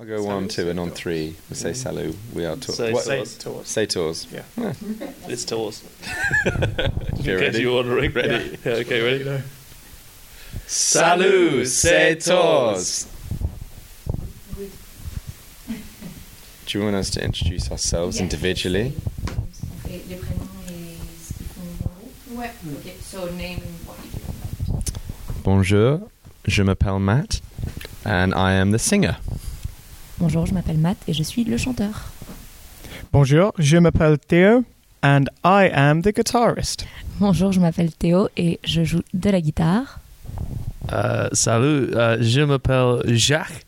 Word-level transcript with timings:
I'll 0.00 0.06
go 0.06 0.22
one, 0.22 0.48
two, 0.48 0.70
and 0.70 0.80
on 0.80 0.92
three 0.92 1.36
we 1.50 1.56
say 1.56 1.72
mm-hmm. 1.72 1.74
salut. 1.74 2.16
We 2.32 2.46
are 2.46 2.56
to- 2.56 2.72
Say- 2.72 2.90
what- 2.94 3.04
say 3.04 3.18
what- 3.18 3.36
tours. 3.38 3.66
Say 3.68 3.84
tours. 3.84 4.26
Yeah. 4.32 4.72
It's 5.28 5.44
tours. 5.44 5.84
Okay, 6.46 6.86
In 7.10 7.16
case 7.16 7.26
ready? 7.26 7.60
you're 7.60 7.74
wondering. 7.74 8.10
Ready? 8.10 8.58
Yeah, 8.64 8.72
okay, 8.76 9.02
ready? 9.02 9.42
Salut, 10.66 11.66
c'est 11.66 12.16
tours. 12.16 13.08
Do 16.64 16.78
you 16.78 16.84
want 16.84 16.96
us 16.96 17.10
to 17.10 17.22
introduce 17.22 17.70
ourselves 17.70 18.20
individually? 18.20 18.94
Les 19.86 19.98
prénoms 20.16 20.48
et 20.70 20.96
ce 21.20 21.34
qu'ils 21.34 21.46
font 21.46 21.60
dans 21.84 21.90
le 22.00 22.06
groupe 22.06 22.38
Ouais. 22.38 22.50
Ok, 22.72 22.94
so 23.02 23.26
name 23.32 23.60
what 23.84 23.96
you 24.04 24.72
do. 24.72 24.82
Bonjour, 25.44 26.10
je 26.46 26.62
m'appelle 26.62 27.00
Matt, 27.00 27.42
and 28.06 28.32
I 28.34 28.52
am 28.54 28.70
the 28.70 28.78
singer. 28.78 29.18
Bonjour, 30.20 30.44
je 30.44 30.52
m'appelle 30.52 30.76
Matt 30.76 30.98
et 31.08 31.14
je 31.14 31.22
suis 31.22 31.44
le 31.44 31.56
chanteur. 31.56 32.10
Bonjour, 33.10 33.54
je 33.58 33.78
m'appelle 33.78 34.18
Theo 34.18 34.64
and 35.02 35.24
I 35.42 35.70
am 35.72 36.02
the 36.02 36.14
guitarist. 36.14 36.84
Bonjour, 37.18 37.52
je 37.52 37.60
m'appelle 37.60 37.90
Théo 37.90 38.28
et 38.36 38.60
je 38.62 38.84
joue 38.84 39.00
de 39.14 39.30
la 39.30 39.40
guitare. 39.40 39.98
Uh, 40.92 41.28
salut, 41.32 41.86
uh, 41.94 42.22
je 42.22 42.42
m'appelle 42.42 43.00
Jacques, 43.16 43.64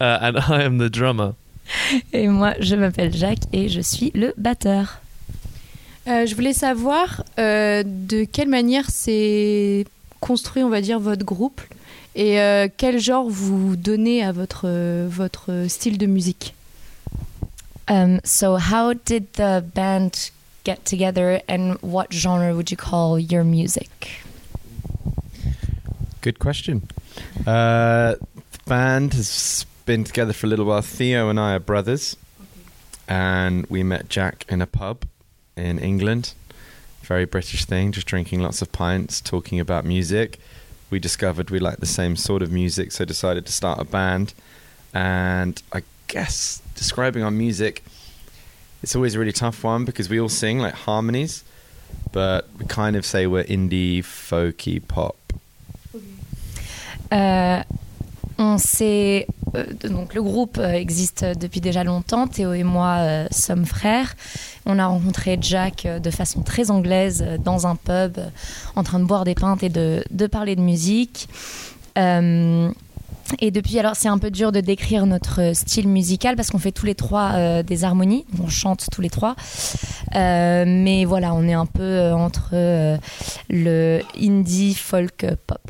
uh, 0.00 0.16
and 0.22 0.38
I 0.48 0.62
am 0.62 0.78
the 0.78 0.90
drummer. 0.90 1.34
Et 2.14 2.26
moi, 2.26 2.54
je 2.58 2.74
m'appelle 2.74 3.14
Jacques 3.14 3.44
et 3.52 3.68
je 3.68 3.82
suis 3.82 4.12
le 4.14 4.32
batteur. 4.38 4.98
Euh, 6.08 6.24
je 6.24 6.34
voulais 6.34 6.54
savoir 6.54 7.22
euh, 7.38 7.82
de 7.84 8.24
quelle 8.24 8.48
manière 8.48 8.88
s'est 8.88 9.84
construit, 10.20 10.62
on 10.62 10.70
va 10.70 10.80
dire, 10.80 10.98
votre 10.98 11.24
groupe? 11.24 11.60
Et 12.14 12.40
euh, 12.40 12.68
quel 12.76 12.98
genre 12.98 13.28
vous 13.28 13.76
donnez 13.76 14.22
à 14.22 14.32
votre, 14.32 14.64
euh, 14.66 15.06
votre 15.10 15.66
style 15.68 15.98
de 15.98 16.06
musique. 16.06 16.54
Um, 17.88 18.20
so, 18.24 18.56
how 18.56 18.94
did 18.94 19.32
the 19.34 19.62
band 19.74 20.30
get 20.64 20.84
together 20.84 21.40
and 21.48 21.76
what 21.82 22.12
genre 22.12 22.54
would 22.54 22.70
you 22.70 22.76
call 22.76 23.18
your 23.18 23.44
music? 23.44 24.22
Good 26.20 26.38
question. 26.38 26.82
Uh, 27.46 28.14
the 28.52 28.58
band 28.66 29.14
has 29.14 29.66
been 29.86 30.04
together 30.04 30.32
for 30.32 30.46
a 30.46 30.48
little 30.48 30.64
while. 30.64 30.82
Theo 30.82 31.28
and 31.28 31.40
I 31.40 31.54
are 31.54 31.58
brothers, 31.58 32.16
and 33.08 33.66
we 33.68 33.82
met 33.82 34.08
Jack 34.08 34.44
in 34.48 34.62
a 34.62 34.66
pub 34.66 35.04
in 35.56 35.78
England. 35.80 36.34
Very 37.02 37.24
British 37.24 37.64
thing, 37.64 37.90
just 37.90 38.06
drinking 38.06 38.40
lots 38.40 38.62
of 38.62 38.70
pints, 38.70 39.20
talking 39.20 39.58
about 39.58 39.84
music. 39.84 40.38
We 40.92 40.98
discovered 40.98 41.48
we 41.48 41.58
liked 41.58 41.80
the 41.80 41.86
same 41.86 42.16
sort 42.16 42.42
of 42.42 42.52
music, 42.52 42.92
so 42.92 43.06
decided 43.06 43.46
to 43.46 43.52
start 43.52 43.80
a 43.80 43.84
band. 43.84 44.34
And 44.92 45.60
I 45.72 45.84
guess 46.06 46.60
describing 46.74 47.22
our 47.22 47.30
music, 47.30 47.82
it's 48.82 48.94
always 48.94 49.14
a 49.14 49.18
really 49.18 49.32
tough 49.32 49.64
one 49.64 49.86
because 49.86 50.10
we 50.10 50.20
all 50.20 50.28
sing 50.28 50.58
like 50.58 50.74
harmonies, 50.74 51.44
but 52.12 52.46
we 52.58 52.66
kind 52.66 52.94
of 52.94 53.06
say 53.06 53.26
we're 53.26 53.44
indie, 53.44 54.00
folky, 54.00 54.86
pop. 54.86 55.16
Euh, 57.10 57.62
on 58.38 58.56
euh, 59.54 59.64
le 60.14 60.22
groupe 60.22 60.58
euh, 60.58 60.72
existe 60.72 61.24
depuis 61.24 61.60
déjà 61.60 61.84
longtemps. 61.84 62.26
Théo 62.26 62.52
et 62.52 62.62
moi 62.62 62.96
euh, 62.98 63.26
sommes 63.30 63.66
frères. 63.66 64.14
On 64.66 64.78
a 64.78 64.86
rencontré 64.86 65.38
Jack 65.40 65.86
de 65.86 66.10
façon 66.10 66.42
très 66.42 66.70
anglaise 66.70 67.24
dans 67.44 67.66
un 67.66 67.76
pub, 67.76 68.18
en 68.76 68.82
train 68.82 69.00
de 69.00 69.04
boire 69.04 69.24
des 69.24 69.34
pintes 69.34 69.62
et 69.62 69.68
de, 69.68 70.26
parler 70.28 70.54
de 70.56 70.60
musique. 70.60 71.28
Et 71.96 73.50
depuis, 73.50 73.78
alors 73.78 73.96
c'est 73.96 74.08
un 74.08 74.18
peu 74.18 74.30
dur 74.30 74.52
de 74.52 74.60
décrire 74.60 75.06
notre 75.06 75.52
style 75.54 75.88
musical 75.88 76.36
parce 76.36 76.50
qu'on 76.50 76.58
fait 76.58 76.70
tous 76.70 76.86
les 76.86 76.94
trois 76.94 77.62
des 77.64 77.82
harmonies, 77.82 78.24
on 78.40 78.48
chante 78.48 78.86
tous 78.92 79.00
les 79.00 79.10
trois. 79.10 79.34
Mais 80.14 81.04
voilà, 81.04 81.34
on 81.34 81.42
est 81.48 81.54
un 81.54 81.66
peu 81.66 82.12
entre 82.12 82.54
le 83.50 84.00
indie, 84.20 84.74
folk, 84.74 85.26
pop. 85.48 85.60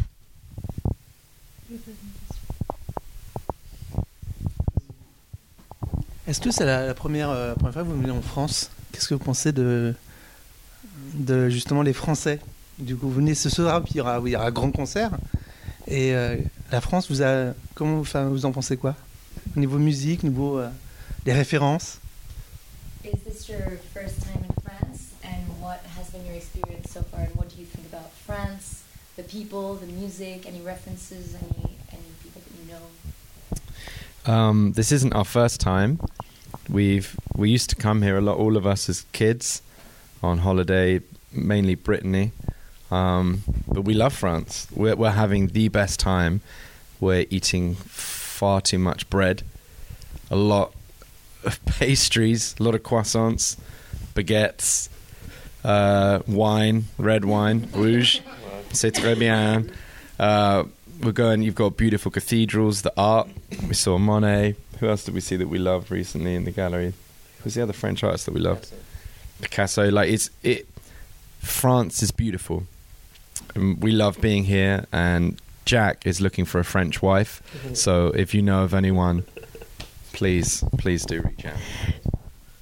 Est-ce 6.28 6.40
que 6.40 6.52
c'est 6.52 6.64
la, 6.64 6.86
la 6.86 6.94
première, 6.94 7.30
euh, 7.30 7.48
la 7.48 7.54
première 7.54 7.72
fois 7.72 7.82
que 7.82 7.88
vous 7.88 8.00
venez 8.00 8.12
en 8.12 8.22
France? 8.22 8.70
Qu'est-ce 8.92 9.08
que 9.08 9.14
vous 9.14 9.24
pensez 9.24 9.50
de, 9.52 9.92
de 11.14 11.48
justement 11.48 11.82
les 11.82 11.92
Français? 11.92 12.38
Du 12.78 12.96
coup, 12.96 13.08
vous 13.08 13.14
venez 13.14 13.34
ce 13.34 13.50
soir, 13.50 13.82
puis 13.82 13.94
il 13.94 13.96
y 13.98 14.00
aura, 14.00 14.20
il 14.24 14.30
y 14.30 14.36
aura 14.36 14.46
un 14.46 14.50
grand 14.52 14.70
concert. 14.70 15.10
Et 15.88 16.14
euh, 16.14 16.36
la 16.70 16.80
France, 16.80 17.10
vous, 17.10 17.22
a, 17.22 17.54
comment, 17.74 17.98
enfin, 17.98 18.28
vous 18.28 18.46
en 18.46 18.52
pensez 18.52 18.76
quoi? 18.76 18.94
Au 19.56 19.60
niveau 19.60 19.78
musique, 19.78 20.22
niveau 20.22 20.58
euh, 20.58 20.68
des 21.24 21.32
références? 21.32 21.98
Is 23.04 23.18
this 23.26 23.48
your 23.48 23.80
first 23.92 24.20
time 24.20 24.44
in 24.48 24.54
France? 24.62 25.10
And 25.24 25.42
what 25.60 25.80
has 25.98 26.12
been 26.12 26.24
your 26.24 26.36
experience 26.36 26.92
so 26.92 27.02
far? 27.10 27.22
And 27.22 27.34
what 27.34 27.48
do 27.48 27.60
you 27.60 27.66
think 27.66 27.86
about 27.92 28.12
France, 28.26 28.82
the 29.16 29.24
people, 29.24 29.74
the 29.74 29.90
music, 29.90 30.46
any 30.46 30.60
references, 30.64 31.34
any, 31.34 31.74
any 31.90 32.10
people 32.22 32.40
that 32.42 32.54
you 32.62 32.72
know? 32.72 33.11
Um, 34.26 34.72
this 34.72 34.92
isn't 34.92 35.12
our 35.14 35.24
first 35.24 35.60
time. 35.60 36.00
We've 36.68 37.16
we 37.36 37.50
used 37.50 37.70
to 37.70 37.76
come 37.76 38.02
here 38.02 38.16
a 38.18 38.20
lot, 38.20 38.36
all 38.38 38.56
of 38.56 38.66
us 38.66 38.88
as 38.88 39.04
kids, 39.12 39.62
on 40.22 40.38
holiday, 40.38 41.00
mainly 41.32 41.74
Brittany. 41.74 42.32
Um, 42.90 43.42
but 43.66 43.82
we 43.82 43.94
love 43.94 44.12
France. 44.12 44.66
We're, 44.74 44.94
we're 44.94 45.10
having 45.10 45.48
the 45.48 45.68
best 45.68 45.98
time. 45.98 46.40
We're 47.00 47.26
eating 47.30 47.74
far 47.74 48.60
too 48.60 48.78
much 48.78 49.08
bread, 49.10 49.42
a 50.30 50.36
lot 50.36 50.72
of 51.42 51.64
pastries, 51.66 52.54
a 52.60 52.62
lot 52.62 52.74
of 52.74 52.82
croissants, 52.82 53.56
baguettes, 54.14 54.88
uh, 55.64 56.20
wine, 56.28 56.84
red 56.98 57.24
wine, 57.24 57.68
rouge. 57.72 58.20
C'est 58.72 58.92
très 58.92 59.18
bien. 59.18 59.70
Uh, 60.18 60.64
we're 61.04 61.12
going. 61.12 61.42
You've 61.42 61.54
got 61.54 61.76
beautiful 61.76 62.10
cathedrals, 62.10 62.82
the 62.82 62.92
art. 62.96 63.28
We 63.68 63.74
saw 63.74 63.98
Monet. 63.98 64.56
Who 64.80 64.88
else 64.88 65.04
did 65.04 65.14
we 65.14 65.20
see 65.20 65.36
that 65.36 65.48
we 65.48 65.58
loved 65.58 65.90
recently 65.90 66.34
in 66.34 66.44
the 66.44 66.50
gallery? 66.50 66.92
Who's 67.42 67.54
the 67.54 67.62
other 67.62 67.72
French 67.72 68.02
artist 68.04 68.26
that 68.26 68.34
we 68.34 68.40
loved? 68.40 68.72
Picasso. 69.40 69.90
Like 69.90 70.10
it's 70.10 70.30
it. 70.42 70.66
France 71.40 72.02
is 72.02 72.10
beautiful. 72.12 72.64
And 73.54 73.82
we 73.82 73.92
love 73.92 74.20
being 74.20 74.44
here. 74.44 74.86
And 74.92 75.40
Jack 75.64 76.06
is 76.06 76.20
looking 76.20 76.44
for 76.44 76.58
a 76.60 76.64
French 76.64 77.02
wife. 77.02 77.42
Mm-hmm. 77.56 77.74
So 77.74 78.08
if 78.14 78.34
you 78.34 78.42
know 78.42 78.64
of 78.64 78.74
anyone, 78.74 79.24
please, 80.12 80.64
please 80.78 81.04
do 81.04 81.20
reach 81.20 81.44
out. 81.46 81.56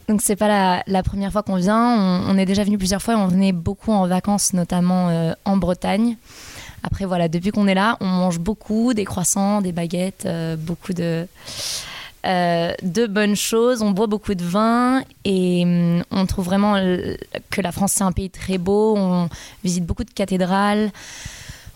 Donc 0.08 0.22
c'est 0.22 0.34
pas 0.34 0.48
la, 0.48 0.82
la 0.88 1.02
première 1.04 1.30
fois 1.30 1.44
qu'on 1.44 1.56
vient. 1.56 1.76
On, 1.76 2.30
on 2.34 2.38
est 2.38 2.46
déjà 2.46 2.64
venu 2.64 2.78
plusieurs 2.78 3.00
fois. 3.00 3.14
et 3.14 3.16
On 3.16 3.28
venait 3.28 3.52
beaucoup 3.52 3.92
en 3.92 4.08
vacances, 4.08 4.52
notamment 4.54 5.08
euh, 5.08 5.34
en 5.44 5.56
Bretagne. 5.56 6.16
Après 6.82 7.04
voilà, 7.04 7.28
depuis 7.28 7.50
qu'on 7.50 7.66
est 7.66 7.74
là, 7.74 7.96
on 8.00 8.06
mange 8.06 8.38
beaucoup 8.38 8.94
des 8.94 9.04
croissants, 9.04 9.60
des 9.60 9.72
baguettes, 9.72 10.24
euh, 10.26 10.56
beaucoup 10.56 10.92
de 10.92 11.26
euh, 12.26 12.72
de 12.82 13.06
bonnes 13.06 13.36
choses. 13.36 13.82
On 13.82 13.92
boit 13.92 14.06
beaucoup 14.06 14.34
de 14.34 14.44
vin 14.44 15.02
et 15.24 15.62
hum, 15.64 16.04
on 16.10 16.26
trouve 16.26 16.44
vraiment 16.44 16.74
que 17.50 17.60
la 17.60 17.72
France 17.72 17.92
c'est 17.96 18.04
un 18.04 18.12
pays 18.12 18.30
très 18.30 18.58
beau. 18.58 18.94
On 18.96 19.28
visite 19.64 19.84
beaucoup 19.86 20.04
de 20.04 20.10
cathédrales. 20.10 20.90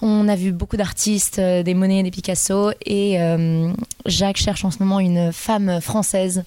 On 0.02 0.28
a 0.28 0.36
vu 0.36 0.52
beaucoup 0.52 0.76
d'artistes, 0.76 1.38
euh, 1.38 1.62
des 1.62 1.72
Monet, 1.72 2.02
des 2.02 2.10
Picasso, 2.10 2.72
et 2.84 3.20
euh, 3.22 3.72
Jacques 4.04 4.36
cherche 4.36 4.62
en 4.64 4.70
ce 4.70 4.78
moment 4.80 5.00
une 5.00 5.32
femme 5.32 5.80
française 5.80 6.44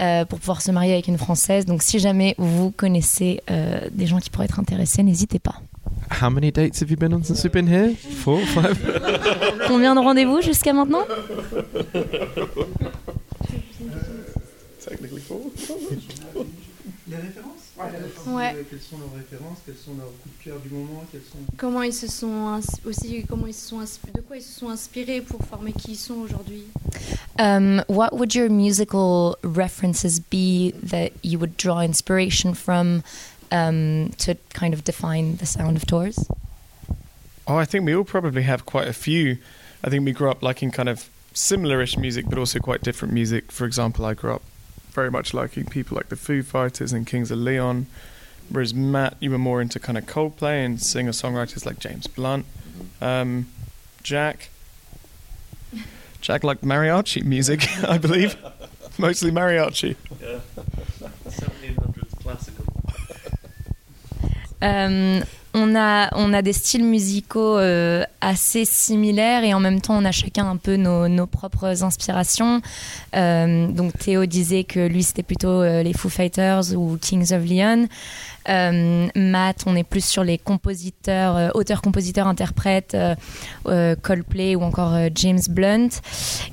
euh, 0.00 0.24
pour 0.24 0.40
pouvoir 0.40 0.62
se 0.62 0.72
marier 0.72 0.94
avec 0.94 1.06
une 1.06 1.18
française. 1.18 1.64
Donc 1.64 1.82
si 1.82 2.00
jamais 2.00 2.34
vous 2.38 2.72
connaissez 2.72 3.40
euh, 3.50 3.80
des 3.92 4.06
gens 4.06 4.18
qui 4.18 4.30
pourraient 4.30 4.46
être 4.46 4.58
intéressés, 4.58 5.04
n'hésitez 5.04 5.38
pas. 5.38 5.60
How 6.10 6.30
many 6.30 6.50
dates 6.50 6.80
have 6.80 6.90
you 6.90 6.96
been 6.96 7.12
on 7.12 7.22
since 7.24 7.42
we've 7.44 7.52
been 7.52 7.66
here? 7.66 7.94
Four, 7.94 8.40
five. 8.46 8.76
Combien 9.68 9.94
de 9.94 10.00
rendez-vous 10.00 10.40
jusqu'à 10.42 10.72
maintenant 10.72 11.04
Technically 14.84 15.20
four. 15.20 15.50
Les 17.08 17.16
références 17.16 17.58
Ouais. 18.26 18.54
Quelles 18.68 18.80
sont 18.80 18.98
leurs 18.98 19.14
références 19.14 19.58
Quels 19.64 19.76
sont 19.76 19.94
leurs 19.96 20.08
coups 20.22 20.38
de 20.38 20.44
cœur 20.44 20.58
du 20.60 20.68
moment 20.70 21.04
Quels 21.12 21.20
sont... 21.20 21.38
Comment 21.56 21.82
ils 21.82 21.92
se 21.92 22.08
sont 22.08 22.60
aussi 22.84 23.24
comment 23.28 23.46
ils 23.46 23.54
se 23.54 23.68
sont 23.68 23.78
de 23.78 24.20
quoi 24.20 24.36
ils 24.36 24.42
se 24.42 24.58
sont 24.58 24.68
inspirés 24.68 25.20
pour 25.20 25.40
former 25.44 25.72
qui 25.72 25.92
ils 25.92 25.96
sont 25.96 26.16
aujourd'hui 26.16 26.64
Um, 27.40 27.84
what 27.88 28.14
would 28.14 28.34
your 28.34 28.48
musical 28.50 29.36
references 29.44 30.18
be 30.18 30.72
that 30.82 31.12
you 31.22 31.38
would 31.38 31.56
draw 31.56 31.78
inspiration 31.80 32.52
from 32.52 33.02
um, 33.50 34.12
to 34.18 34.36
kind 34.50 34.74
of 34.74 34.84
define 34.84 35.36
the 35.36 35.46
sound 35.46 35.76
of 35.76 35.86
tours? 35.86 36.28
Oh, 37.46 37.56
I 37.56 37.64
think 37.64 37.84
we 37.84 37.94
all 37.94 38.04
probably 38.04 38.42
have 38.42 38.66
quite 38.66 38.88
a 38.88 38.92
few. 38.92 39.38
I 39.82 39.90
think 39.90 40.04
we 40.04 40.12
grew 40.12 40.30
up 40.30 40.42
liking 40.42 40.70
kind 40.70 40.88
of 40.88 41.08
similar-ish 41.32 41.96
music, 41.96 42.26
but 42.28 42.38
also 42.38 42.58
quite 42.58 42.82
different 42.82 43.14
music. 43.14 43.50
For 43.50 43.64
example, 43.64 44.04
I 44.04 44.14
grew 44.14 44.34
up 44.34 44.42
very 44.90 45.10
much 45.10 45.32
liking 45.32 45.64
people 45.66 45.96
like 45.96 46.08
the 46.08 46.16
Foo 46.16 46.42
Fighters 46.42 46.92
and 46.92 47.06
Kings 47.06 47.30
of 47.30 47.38
Leon, 47.38 47.86
whereas 48.48 48.74
Matt, 48.74 49.16
you 49.20 49.30
were 49.30 49.38
more 49.38 49.60
into 49.60 49.78
kind 49.78 49.96
of 49.96 50.06
Coldplay 50.06 50.64
and 50.64 50.80
singer-songwriters 50.82 51.64
like 51.64 51.78
James 51.78 52.06
Blunt. 52.06 52.44
Um, 53.00 53.46
Jack, 54.02 54.50
Jack 56.20 56.44
liked 56.44 56.64
mariachi 56.64 57.24
music, 57.24 57.66
I 57.84 57.98
believe. 57.98 58.36
Mostly 58.98 59.30
mariachi. 59.30 59.96
Yeah. 60.20 60.40
Euh, 64.62 65.20
on, 65.54 65.74
a, 65.76 66.10
on 66.16 66.32
a 66.32 66.42
des 66.42 66.52
styles 66.52 66.84
musicaux 66.84 67.58
euh, 67.58 68.04
assez 68.20 68.64
similaires 68.64 69.44
et 69.44 69.54
en 69.54 69.60
même 69.60 69.80
temps 69.80 69.96
on 69.96 70.04
a 70.04 70.12
chacun 70.12 70.48
un 70.48 70.56
peu 70.56 70.76
nos, 70.76 71.26
propres 71.26 71.82
inspirations. 71.82 72.60
Euh, 73.16 73.68
donc 73.68 73.96
Théo 73.98 74.26
disait 74.26 74.64
que 74.64 74.86
lui 74.86 75.02
c'était 75.02 75.22
plutôt 75.22 75.62
les 75.62 75.92
Foo 75.92 76.08
Fighters 76.08 76.74
ou 76.76 76.98
Kings 77.00 77.32
of 77.32 77.44
Leon. 77.44 77.88
Matt, 79.14 79.64
on 79.66 79.76
est 79.76 79.84
plus 79.84 80.04
sur 80.04 80.24
les 80.24 80.38
compositeurs, 80.38 81.54
auteurs, 81.54 81.82
compositeurs, 81.82 82.26
interprètes, 82.26 82.96
Coldplay 83.64 84.56
ou 84.56 84.62
encore 84.62 84.96
James 85.14 85.40
Blunt. 85.50 85.88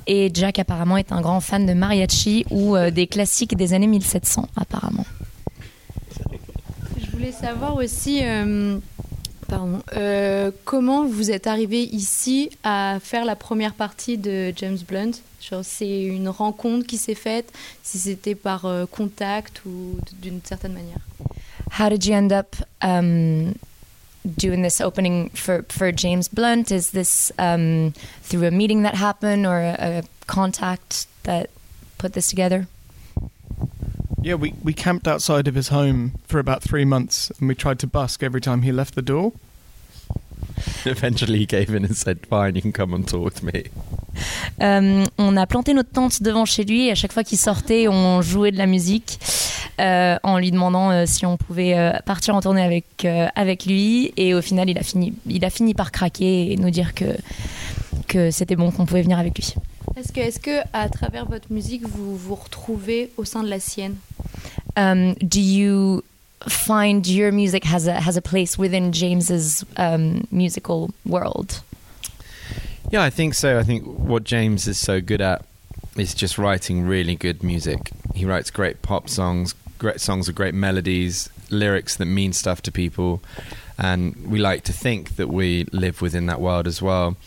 Et 0.05 0.29
Jack 0.33 0.59
apparemment 0.59 0.97
est 0.97 1.11
un 1.11 1.21
grand 1.21 1.39
fan 1.39 1.65
de 1.65 1.73
mariachi 1.73 2.45
ou 2.49 2.75
des 2.91 3.07
classiques 3.07 3.55
des 3.55 3.73
années 3.73 3.87
1700 3.87 4.47
apparemment. 4.57 5.05
Voulais 7.15 7.31
savoir 7.31 7.77
aussi, 7.77 8.19
euh, 8.23 8.77
pardon, 9.47 9.81
euh, 9.95 10.51
comment 10.65 11.05
vous 11.05 11.31
êtes 11.31 11.47
arrivé 11.47 11.81
ici 11.81 12.49
à 12.65 12.97
faire 13.01 13.23
la 13.23 13.37
première 13.37 13.73
partie 13.73 14.17
de 14.17 14.51
James 14.57 14.77
Blunt? 14.85 15.11
C'est 15.63 16.03
une 16.03 16.27
rencontre 16.27 16.85
qui 16.85 16.97
s'est 16.97 17.15
faite, 17.15 17.53
si 17.83 17.99
c'était 17.99 18.35
par 18.35 18.65
euh, 18.65 18.85
contact 18.85 19.61
ou 19.65 19.97
d'une 20.21 20.41
certaine 20.43 20.73
manière? 20.73 20.97
How 21.79 21.89
did 21.89 22.03
you 22.03 22.13
end 22.13 22.33
up 22.33 22.53
um, 22.81 23.53
doing 24.25 24.61
this 24.61 24.81
opening 24.81 25.29
for, 25.33 25.63
for 25.69 25.93
James 25.95 26.27
Blunt? 26.33 26.69
Is 26.69 26.91
this 26.91 27.31
um, 27.39 27.93
through 28.23 28.45
a 28.45 28.51
meeting 28.51 28.83
that 28.83 28.95
happened 28.95 29.45
or 29.45 29.55
a, 29.55 29.99
a 29.99 30.01
contact 30.27 31.07
that 31.23 31.47
put 31.97 32.11
this 32.11 32.27
together? 32.27 32.67
Yeah, 34.25 34.33
we, 34.33 34.55
we 34.63 34.73
camped 34.73 35.07
outside 35.07 35.47
of 35.47 35.53
his 35.53 35.67
home 35.67 36.13
for 36.25 36.39
about 36.39 36.63
three 36.63 36.83
months 36.83 37.31
and 37.39 37.47
we 37.47 37.53
tried 37.53 37.77
to 37.81 37.87
busk 37.87 38.23
every 38.23 38.41
time 38.41 38.63
he 38.63 38.71
left 38.71 38.95
the 38.95 39.03
door. 39.03 39.33
Eventually, 40.85 41.37
he 41.37 41.45
gave 41.45 41.69
in 41.69 41.85
and 41.85 41.95
said, 41.95 42.25
"Fine, 42.25 42.55
you 42.55 42.63
can 42.63 42.71
come 42.71 42.91
on 42.95 43.03
tour 43.03 43.19
with 43.19 43.43
me." 43.43 43.65
Euh, 44.63 45.05
on 45.19 45.37
a 45.37 45.45
planté 45.45 45.75
notre 45.75 45.91
tente 45.91 46.23
devant 46.23 46.45
chez 46.45 46.63
lui 46.63 46.87
et 46.87 46.91
à 46.91 46.95
chaque 46.95 47.13
fois 47.13 47.23
qu'il 47.23 47.37
sortait, 47.37 47.87
on 47.87 48.23
jouait 48.23 48.49
de 48.49 48.57
la 48.57 48.65
musique 48.65 49.19
euh, 49.79 50.17
en 50.23 50.39
lui 50.39 50.49
demandant 50.49 50.89
euh, 50.89 51.03
si 51.05 51.27
on 51.27 51.37
pouvait 51.37 51.77
euh, 51.77 51.91
partir 52.03 52.33
en 52.33 52.41
tournée 52.41 52.63
avec, 52.63 53.05
euh, 53.05 53.27
avec 53.35 53.67
lui. 53.67 54.11
Et 54.17 54.33
au 54.33 54.41
final, 54.41 54.67
il 54.71 54.77
a 54.79 54.83
fini, 54.83 55.13
il 55.27 55.45
a 55.45 55.51
fini 55.51 55.75
par 55.75 55.91
craquer 55.91 56.51
et 56.51 56.57
nous 56.57 56.71
dire 56.71 56.95
que, 56.95 57.15
que 58.07 58.31
c'était 58.31 58.55
bon 58.55 58.71
qu'on 58.71 58.87
pouvait 58.87 59.03
venir 59.03 59.19
avec 59.19 59.37
lui. 59.37 59.53
Est-ce 59.97 60.11
que, 60.11 60.19
est-ce 60.19 60.39
que 60.39 60.61
à 60.73 60.89
travers 60.89 61.25
votre 61.25 61.51
musique, 61.51 61.87
vous 61.87 62.17
vous 62.17 62.35
retrouvez 62.35 63.11
au 63.17 63.23
sein 63.23 63.43
de 63.43 63.49
la 63.49 63.59
sienne 63.59 63.95
um, 64.75 65.13
do 65.15 65.39
you 65.39 66.03
find 66.47 67.07
your 67.07 67.31
music 67.31 67.63
has 67.63 67.87
a 67.87 67.99
has 67.99 68.17
a 68.17 68.21
place 68.21 68.57
within 68.57 68.91
James's 68.91 69.65
um, 69.77 70.27
musical 70.31 70.91
world? 71.05 71.61
Yeah, 72.91 73.01
I 73.01 73.09
think 73.09 73.33
so. 73.33 73.57
I 73.57 73.63
think 73.63 73.83
what 73.85 74.23
James 74.23 74.67
is 74.67 74.77
so 74.77 75.01
good 75.01 75.21
at 75.21 75.43
is 75.97 76.13
just 76.13 76.37
writing 76.37 76.85
really 76.85 77.15
good 77.15 77.41
music. 77.41 77.91
He 78.13 78.25
writes 78.25 78.51
great 78.51 78.81
pop 78.81 79.09
songs, 79.09 79.55
great 79.79 79.99
songs 79.99 80.27
with 80.27 80.35
great 80.35 80.53
melodies, 80.53 81.29
lyrics 81.49 81.95
that 81.95 82.05
mean 82.05 82.33
stuff 82.33 82.61
to 82.63 82.71
people, 82.71 83.21
and 83.79 84.15
we 84.27 84.39
like 84.39 84.63
to 84.65 84.73
think 84.73 85.15
that 85.15 85.29
we 85.29 85.63
live 85.71 86.01
within 86.01 86.27
that 86.27 86.39
world 86.39 86.67
as 86.67 86.81
well, 86.81 87.17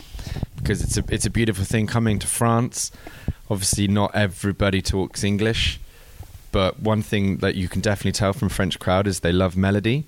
because 0.58 0.82
it's 0.82 0.96
a 0.96 1.04
it's 1.08 1.26
a 1.26 1.30
beautiful 1.30 1.64
thing 1.64 1.86
coming 1.86 2.18
to 2.18 2.26
France. 2.26 2.90
Obviously, 3.50 3.88
not 3.88 4.14
everybody 4.14 4.82
talks 4.82 5.24
English, 5.24 5.80
but 6.52 6.80
one 6.80 7.02
thing 7.02 7.38
that 7.38 7.54
you 7.54 7.68
can 7.68 7.80
definitely 7.80 8.12
tell 8.12 8.32
from 8.32 8.48
French 8.48 8.78
crowd 8.78 9.06
is 9.06 9.20
they 9.20 9.32
love 9.32 9.56
melody. 9.56 10.04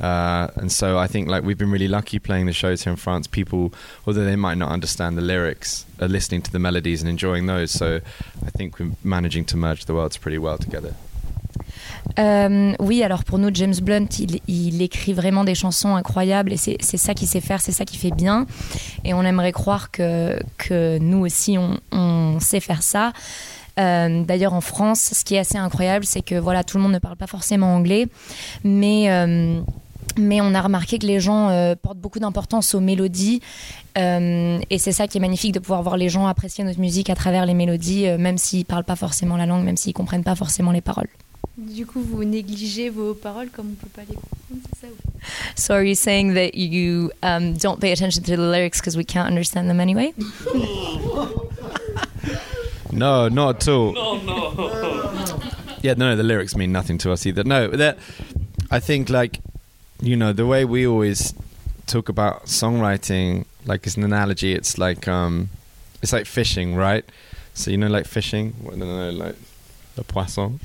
Uh, 0.00 0.48
and 0.54 0.70
so 0.70 0.96
I 0.96 1.08
think 1.08 1.28
like 1.28 1.42
we've 1.42 1.58
been 1.58 1.72
really 1.72 1.88
lucky 1.88 2.18
playing 2.18 2.46
the 2.46 2.52
shows 2.52 2.84
here 2.84 2.92
in 2.92 2.96
France. 2.96 3.26
People, 3.26 3.74
although 4.06 4.24
they 4.24 4.36
might 4.36 4.56
not 4.56 4.70
understand 4.70 5.18
the 5.18 5.22
lyrics, 5.22 5.84
are 6.00 6.08
listening 6.08 6.42
to 6.42 6.52
the 6.52 6.58
melodies 6.58 7.00
and 7.00 7.10
enjoying 7.10 7.46
those. 7.46 7.70
So 7.72 8.00
I 8.46 8.50
think 8.50 8.78
we're 8.78 8.92
managing 9.02 9.44
to 9.46 9.56
merge 9.56 9.86
the 9.86 9.94
worlds 9.94 10.16
pretty 10.16 10.38
well 10.38 10.58
together. 10.58 10.94
Euh, 12.18 12.72
oui, 12.80 13.02
alors 13.02 13.24
pour 13.24 13.38
nous, 13.38 13.50
James 13.52 13.74
Blunt, 13.82 14.06
il, 14.48 14.82
écrit 14.82 15.12
vraiment 15.12 15.44
des 15.44 15.54
chansons 15.54 15.94
incroyables 15.94 16.52
et 16.52 16.56
c'est 16.56 16.80
ça 16.80 17.14
qu'il 17.14 17.28
sait 17.28 17.40
faire, 17.40 17.60
c'est 17.60 17.72
ça 17.72 17.84
qu'il 17.84 17.98
fait 17.98 18.10
bien. 18.10 18.46
Et 19.04 19.14
on 19.14 19.22
aimerait 19.22 19.52
croire 19.52 19.90
que, 19.90 20.98
nous 20.98 21.18
aussi, 21.18 21.58
on, 21.92 22.40
sait 22.40 22.60
faire 22.60 22.82
ça. 22.82 23.12
Euh, 23.78 24.24
D'ailleurs, 24.24 24.54
en 24.54 24.60
France, 24.60 25.10
ce 25.14 25.24
qui 25.24 25.34
est 25.34 25.38
assez 25.38 25.58
incroyable, 25.58 26.04
c'est 26.04 26.22
que 26.22 26.34
voilà, 26.34 26.64
tout 26.64 26.76
le 26.76 26.82
monde 26.82 26.92
ne 26.92 26.98
parle 26.98 27.16
pas 27.16 27.26
forcément 27.26 27.74
anglais, 27.74 28.06
mais 28.64 29.10
euh, 29.10 29.60
on 30.16 30.54
a 30.54 30.60
remarqué 30.60 30.98
que 30.98 31.06
les 31.06 31.20
gens 31.20 31.74
portent 31.80 31.98
beaucoup 31.98 32.18
d'importance 32.18 32.74
aux 32.74 32.80
mélodies 32.80 33.40
et 33.96 34.78
c'est 34.78 34.92
ça 34.92 35.08
qui 35.08 35.18
est 35.18 35.20
magnifique 35.20 35.52
de 35.52 35.58
pouvoir 35.58 35.82
voir 35.82 35.96
les 35.96 36.08
gens 36.08 36.26
apprécier 36.26 36.62
notre 36.62 36.80
musique 36.80 37.10
à 37.10 37.16
travers 37.16 37.46
les 37.46 37.54
mélodies, 37.54 38.06
même 38.18 38.38
s'ils 38.38 38.64
parlent 38.64 38.84
pas 38.84 38.96
forcément 38.96 39.36
la 39.36 39.46
langue, 39.46 39.64
même 39.64 39.76
s'ils 39.76 39.92
comprennent 39.92 40.24
pas 40.24 40.36
forcément 40.36 40.70
les 40.70 40.80
paroles. 40.80 41.08
Du 41.56 41.84
coup, 41.86 42.00
vous 42.00 42.22
négligez 42.24 42.88
vos 42.88 43.14
paroles 43.14 43.50
comme 43.50 43.70
on 43.72 43.74
peut 43.74 43.88
pas 43.94 44.02
les 44.08 44.14
comprendre, 44.14 44.62
c'est 44.74 44.80
ça 44.80 44.86
ou- 44.92 45.20
So 45.56 45.74
are 45.74 45.82
you 45.82 45.94
saying 45.96 46.34
that 46.34 46.54
you 46.54 47.10
um, 47.22 47.54
don't 47.54 47.80
pay 47.80 47.90
attention 47.92 48.22
to 48.22 48.30
the 48.36 48.40
lyrics 48.40 48.78
because 48.80 48.96
we 48.96 49.04
can't 49.04 49.26
understand 49.28 49.68
them 49.68 49.80
anyway? 49.80 50.12
No, 52.90 53.28
not 53.28 53.56
at 53.56 53.68
all. 53.68 53.92
No, 53.92 54.16
no. 54.22 55.40
Yeah, 55.82 55.94
no, 55.96 56.16
the 56.16 56.24
lyrics 56.24 56.56
mean 56.56 56.72
nothing 56.72 56.98
to 56.98 57.12
us 57.12 57.24
either. 57.24 57.44
No, 57.44 57.68
that 57.68 57.98
I 58.68 58.80
think 58.80 59.08
like 59.10 59.38
you 60.02 60.16
know 60.16 60.32
the 60.32 60.44
way 60.44 60.64
we 60.64 60.84
always 60.88 61.32
talk 61.86 62.08
about 62.08 62.46
songwriting, 62.46 63.44
like 63.64 63.86
as 63.86 63.96
an 63.96 64.02
analogy, 64.02 64.54
it's 64.54 64.76
like 64.76 65.06
um, 65.06 65.50
it's 66.02 66.12
like 66.12 66.26
fishing, 66.26 66.74
right? 66.74 67.04
So 67.54 67.70
you 67.70 67.76
know, 67.76 67.86
like 67.86 68.06
fishing. 68.06 68.54
I 68.66 68.70
don't 68.70 68.80
know, 68.80 69.10
like 69.10 69.36
the 69.98 70.04
poisson, 70.04 70.60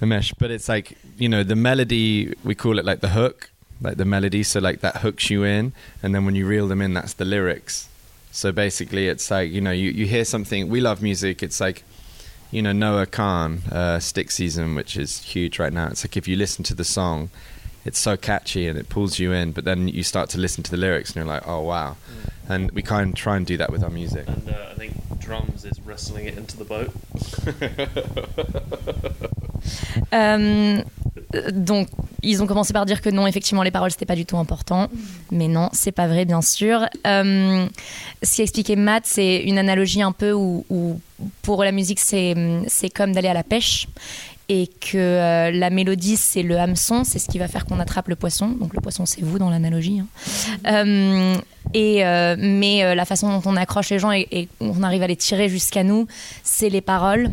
the 0.00 0.06
mesh. 0.06 0.32
But 0.38 0.50
it's 0.50 0.68
like 0.68 0.96
you 1.18 1.28
know 1.28 1.42
the 1.42 1.56
melody. 1.56 2.32
We 2.44 2.54
call 2.54 2.78
it 2.78 2.84
like 2.84 3.00
the 3.00 3.08
hook, 3.10 3.50
like 3.80 3.96
the 3.96 4.04
melody. 4.04 4.42
So 4.44 4.60
like 4.60 4.80
that 4.80 4.98
hooks 4.98 5.28
you 5.28 5.44
in, 5.44 5.72
and 6.02 6.14
then 6.14 6.24
when 6.24 6.34
you 6.34 6.46
reel 6.46 6.68
them 6.68 6.80
in, 6.80 6.94
that's 6.94 7.14
the 7.14 7.24
lyrics. 7.24 7.88
So 8.30 8.52
basically, 8.52 9.08
it's 9.08 9.30
like 9.30 9.50
you 9.50 9.60
know 9.60 9.72
you 9.72 9.90
you 9.90 10.06
hear 10.06 10.24
something. 10.24 10.68
We 10.68 10.80
love 10.80 11.02
music. 11.02 11.42
It's 11.42 11.60
like 11.60 11.82
you 12.50 12.62
know 12.62 12.72
Noah 12.72 13.06
Khan, 13.06 13.62
uh, 13.70 13.98
Stick 13.98 14.30
Season, 14.30 14.74
which 14.74 14.96
is 14.96 15.22
huge 15.22 15.58
right 15.58 15.72
now. 15.72 15.88
It's 15.88 16.04
like 16.04 16.16
if 16.16 16.28
you 16.28 16.36
listen 16.36 16.62
to 16.64 16.74
the 16.74 16.84
song, 16.84 17.30
it's 17.84 17.98
so 17.98 18.16
catchy 18.16 18.68
and 18.68 18.78
it 18.78 18.88
pulls 18.88 19.18
you 19.18 19.32
in, 19.32 19.52
but 19.52 19.64
then 19.64 19.88
you 19.88 20.04
start 20.04 20.30
to 20.30 20.38
listen 20.38 20.62
to 20.62 20.70
the 20.70 20.76
lyrics 20.76 21.10
and 21.10 21.16
you're 21.16 21.34
like, 21.34 21.46
oh 21.46 21.60
wow. 21.60 21.96
And 22.52 22.70
we 22.72 22.82
kind 22.82 23.08
of 23.08 23.14
try 23.14 23.36
and 23.36 23.46
do 23.46 23.56
that 23.56 23.70
with 23.70 23.82
our 23.82 23.90
music. 23.90 24.28
And 24.28 24.48
uh, 24.48 24.72
I 24.72 24.74
think 24.74 24.92
drums 25.18 25.64
is 25.64 25.80
wrestling 25.86 26.26
it 26.26 26.36
into 26.36 26.56
the 26.58 26.64
boat. 26.64 26.90
Euh, 30.12 30.82
donc, 31.52 31.88
ils 32.22 32.42
ont 32.42 32.46
commencé 32.46 32.72
par 32.72 32.84
dire 32.84 33.00
que 33.00 33.10
non, 33.10 33.26
effectivement, 33.26 33.62
les 33.62 33.70
paroles, 33.70 33.90
c'était 33.90 34.06
pas 34.06 34.16
du 34.16 34.26
tout 34.26 34.36
important. 34.36 34.88
Mais 35.30 35.48
non, 35.48 35.68
c'est 35.72 35.92
pas 35.92 36.06
vrai, 36.06 36.24
bien 36.24 36.42
sûr. 36.42 36.86
Euh, 37.06 37.66
ce 38.22 38.34
qui 38.34 38.42
expliquait 38.42 38.76
Matt, 38.76 39.04
c'est 39.06 39.38
une 39.38 39.58
analogie 39.58 40.02
un 40.02 40.12
peu 40.12 40.32
où, 40.32 40.66
où 40.68 41.00
pour 41.42 41.62
la 41.62 41.72
musique, 41.72 42.00
c'est 42.00 42.34
c'est 42.66 42.90
comme 42.90 43.12
d'aller 43.12 43.28
à 43.28 43.34
la 43.34 43.44
pêche. 43.44 43.86
Et 44.48 44.66
que 44.66 44.98
euh, 44.98 45.50
la 45.50 45.70
mélodie, 45.70 46.16
c'est 46.16 46.42
le 46.42 46.58
hameçon, 46.58 47.04
c'est 47.04 47.18
ce 47.18 47.28
qui 47.28 47.38
va 47.38 47.48
faire 47.48 47.64
qu'on 47.64 47.80
attrape 47.80 48.08
le 48.08 48.16
poisson. 48.16 48.48
Donc, 48.48 48.74
le 48.74 48.80
poisson, 48.80 49.06
c'est 49.06 49.22
vous 49.22 49.38
dans 49.38 49.50
l'analogie. 49.50 50.00
hein. 50.00 50.06
Euh, 50.66 51.36
et, 51.74 52.04
euh, 52.04 52.36
mais 52.38 52.94
la 52.94 53.04
façon 53.04 53.28
dont 53.28 53.42
on 53.46 53.56
accroche 53.56 53.90
les 53.90 53.98
gens 53.98 54.12
et 54.12 54.48
on 54.60 54.82
arrive 54.82 55.02
à 55.02 55.06
les 55.06 55.16
tirer 55.16 55.48
jusqu'à 55.48 55.84
nous, 55.84 56.06
c'est 56.42 56.68
les 56.68 56.80
paroles. 56.80 57.30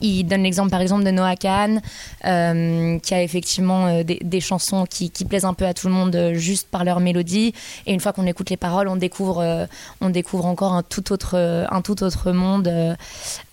Il 0.00 0.24
donne 0.24 0.42
l'exemple 0.42 0.70
par 0.70 0.80
exemple 0.80 1.04
de 1.04 1.10
Noah 1.10 1.36
Kahn, 1.36 1.80
euh, 2.24 2.98
qui 2.98 3.14
a 3.14 3.22
effectivement 3.22 3.86
euh, 3.86 4.02
des, 4.02 4.18
des 4.22 4.40
chansons 4.40 4.84
qui, 4.84 5.10
qui 5.10 5.24
plaisent 5.24 5.44
un 5.44 5.54
peu 5.54 5.66
à 5.66 5.74
tout 5.74 5.88
le 5.88 5.94
monde 5.94 6.14
euh, 6.14 6.34
juste 6.34 6.68
par 6.68 6.84
leur 6.84 7.00
mélodie. 7.00 7.54
Et 7.86 7.92
une 7.92 8.00
fois 8.00 8.12
qu'on 8.12 8.26
écoute 8.26 8.50
les 8.50 8.56
paroles, 8.56 8.88
on 8.88 8.96
découvre, 8.96 9.40
euh, 9.40 9.66
on 10.00 10.10
découvre 10.10 10.46
encore 10.46 10.72
un 10.72 10.82
tout 10.82 11.12
autre, 11.12 11.32
euh, 11.34 11.64
un 11.70 11.82
tout 11.82 12.02
autre 12.02 12.32
monde 12.32 12.68
euh, 12.68 12.94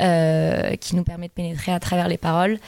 euh, 0.01 0.75
qui 0.75 0.95
nous 0.95 1.03
permet 1.03 1.27
de 1.27 1.33
pénétrer 1.33 1.71
à 1.71 1.79
travers 1.79 2.07
les 2.07 2.17
paroles. 2.17 2.59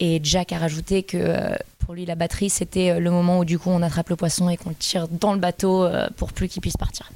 Et 0.00 0.20
Jack 0.22 0.52
a 0.52 0.58
rajouté 0.58 1.02
que 1.02 1.16
euh, 1.16 1.56
pour 1.78 1.94
lui, 1.94 2.04
la 2.04 2.16
batterie, 2.16 2.50
c'était 2.50 2.90
euh, 2.90 3.00
le 3.00 3.10
moment 3.10 3.38
où 3.38 3.44
du 3.44 3.58
coup 3.58 3.70
on 3.70 3.80
attrape 3.82 4.10
le 4.10 4.16
poisson 4.16 4.48
et 4.50 4.56
qu'on 4.56 4.70
le 4.70 4.74
tire 4.74 5.08
dans 5.08 5.32
le 5.32 5.38
bateau 5.38 5.84
euh, 5.84 6.08
pour 6.16 6.32
plus 6.32 6.48
qu'il 6.48 6.60
puisse 6.60 6.76
partir. 6.76 7.10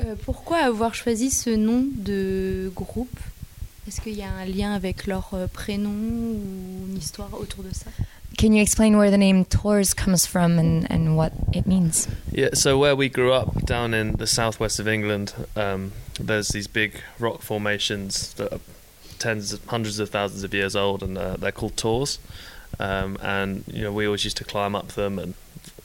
Euh, 0.00 0.14
pourquoi 0.24 0.58
avoir 0.58 0.94
choisi 0.94 1.30
ce 1.30 1.50
nom 1.50 1.84
de 1.84 2.70
groupe 2.74 3.18
Est-ce 3.86 4.00
qu'il 4.00 4.16
y 4.16 4.22
a 4.22 4.30
un 4.30 4.44
lien 4.44 4.72
avec 4.72 5.06
leur 5.06 5.30
euh, 5.34 5.46
prénom 5.46 5.90
ou 5.90 6.86
une 6.88 6.96
histoire 6.96 7.34
autour 7.34 7.64
de 7.64 7.74
ça 7.74 7.90
can 8.38 8.52
you 8.52 8.62
explain 8.62 8.96
where 8.96 9.10
the 9.10 9.18
name 9.18 9.44
Tours 9.44 9.92
comes 9.92 10.24
from 10.24 10.58
and, 10.58 10.86
and 10.90 11.16
what 11.16 11.32
it 11.52 11.66
means? 11.66 12.08
Yeah, 12.30 12.50
so 12.54 12.78
where 12.78 12.94
we 12.94 13.08
grew 13.08 13.32
up 13.32 13.66
down 13.66 13.92
in 13.92 14.12
the 14.12 14.26
southwest 14.26 14.78
of 14.78 14.86
England, 14.86 15.34
um, 15.56 15.92
there's 16.18 16.48
these 16.48 16.68
big 16.68 17.02
rock 17.18 17.42
formations 17.42 18.32
that 18.34 18.52
are 18.52 18.60
tens, 19.18 19.52
of, 19.52 19.64
hundreds 19.66 19.98
of 19.98 20.08
thousands 20.08 20.44
of 20.44 20.54
years 20.54 20.76
old, 20.76 21.02
and 21.02 21.18
uh, 21.18 21.36
they're 21.36 21.52
called 21.52 21.76
tors. 21.76 22.20
Um, 22.78 23.18
and 23.20 23.64
you 23.66 23.82
know, 23.82 23.92
we 23.92 24.06
always 24.06 24.22
used 24.22 24.36
to 24.36 24.44
climb 24.44 24.76
up 24.76 24.88
them, 24.88 25.18
and 25.18 25.34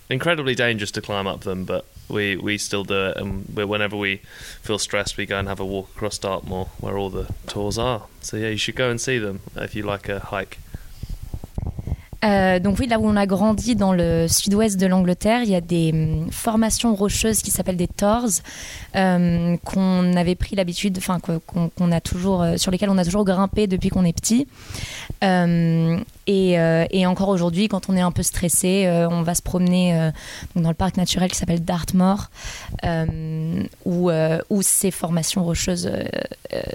incredibly 0.10 0.53
dangerous 0.53 0.91
to 0.91 1.01
climb 1.01 1.25
up 1.25 1.41
them, 1.41 1.65
but 1.65 1.86
we, 2.10 2.38
we 2.38 2.57
still 2.57 2.83
do 2.83 3.07
it. 3.07 3.17
And 3.17 3.45
whenever 3.55 3.98
we 3.98 4.17
feel 4.62 4.79
stressed, 4.79 5.17
we 5.17 5.25
go 5.25 5.38
and 5.38 5.48
have 5.48 5.60
a 5.60 5.65
walk 5.65 5.89
across 5.95 6.17
Dartmoor, 6.17 6.65
where 6.79 6.98
all 6.98 7.10
the 7.10 7.33
tors 7.48 7.77
are. 7.77 8.03
So 8.22 8.38
yeah, 8.38 8.50
you 8.50 8.57
should 8.57 8.75
go 8.75 8.89
and 8.89 9.00
see 9.00 9.17
them 9.19 9.41
if 9.55 9.75
you 9.75 9.83
like 9.83 10.10
a 10.10 10.19
hike. 10.19 10.60
Euh, 12.24 12.60
donc 12.60 12.79
oui, 12.79 12.88
là 12.88 13.00
où 13.00 13.07
on 13.07 13.17
a 13.17 13.25
grandi 13.25 13.75
dans 13.75 13.91
le 13.91 14.27
sud-ouest 14.29 14.79
de 14.79 14.88
l'Angleterre, 14.88 15.41
il 15.43 15.50
y 15.50 15.55
a 15.55 15.62
des 15.62 15.91
hum, 15.91 16.31
formations 16.31 16.95
rocheuses 16.95 17.41
qui 17.41 17.51
s'appellent 17.51 17.77
des 17.77 17.88
tors 17.88 18.29
euh, 18.95 19.57
qu'on 19.65 20.15
avait 20.15 20.36
pris 20.36 20.55
l'habitude, 20.55 20.98
enfin 20.98 21.19
qu'on 21.19 21.69
qu'on 21.69 21.91
a 21.91 22.00
toujours, 22.00 22.41
euh, 22.41 22.57
sur 22.57 22.72
lesquels 22.72 22.89
on 22.89 22.98
a 22.98 23.03
toujours 23.03 23.25
grimpé 23.25 23.67
depuis 23.67 23.89
qu'on 23.89 24.05
est 24.05 24.13
petit. 24.13 24.48
Euh, 26.30 26.86
et, 26.89 27.06
encore 27.06 27.30
aujourd'hui, 27.30 27.68
quand 27.68 27.89
on 27.89 27.98
est 27.98 28.01
un 28.01 28.12
peu 28.12 28.24
stressé, 28.24 28.86
euh, 28.86 29.08
on 29.10 29.24
va 29.24 29.36
se 29.36 29.42
promener 29.42 30.00
euh, 30.00 30.12
dans 30.56 30.70
le 30.70 30.75
parc 30.75 30.98
naturel 30.98 31.30
qui 31.30 31.38
s'appelle 31.38 31.63
Dartmoor, 31.63 32.30
où, 33.86 34.62
ces 34.62 34.92
formations 34.92 35.44
rocheuses 35.44 35.92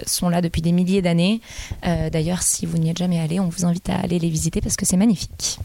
sont 0.05 0.29
là 0.29 0.41
depuis 0.41 0.61
des 0.61 0.71
milliers 0.71 1.01
d'années. 1.01 1.41
D'ailleurs, 1.83 2.43
si 2.43 2.65
vous 2.65 2.77
n'y 2.77 2.89
êtes 2.89 2.97
jamais 2.97 3.19
allé, 3.19 3.39
on 3.39 3.49
vous 3.49 3.65
invite 3.65 3.89
à 3.89 3.97
aller 3.97 4.19
les 4.19 4.29
visiter 4.29 4.61
parce 4.61 4.75
que 4.75 4.85
c'est 4.85 4.97
magnifique. 4.97 5.59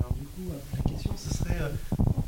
Alors 0.00 0.12
du 0.14 0.24
coup, 0.24 0.50
la 0.76 0.90
question, 0.90 1.12
ce 1.16 1.38
serait 1.38 1.56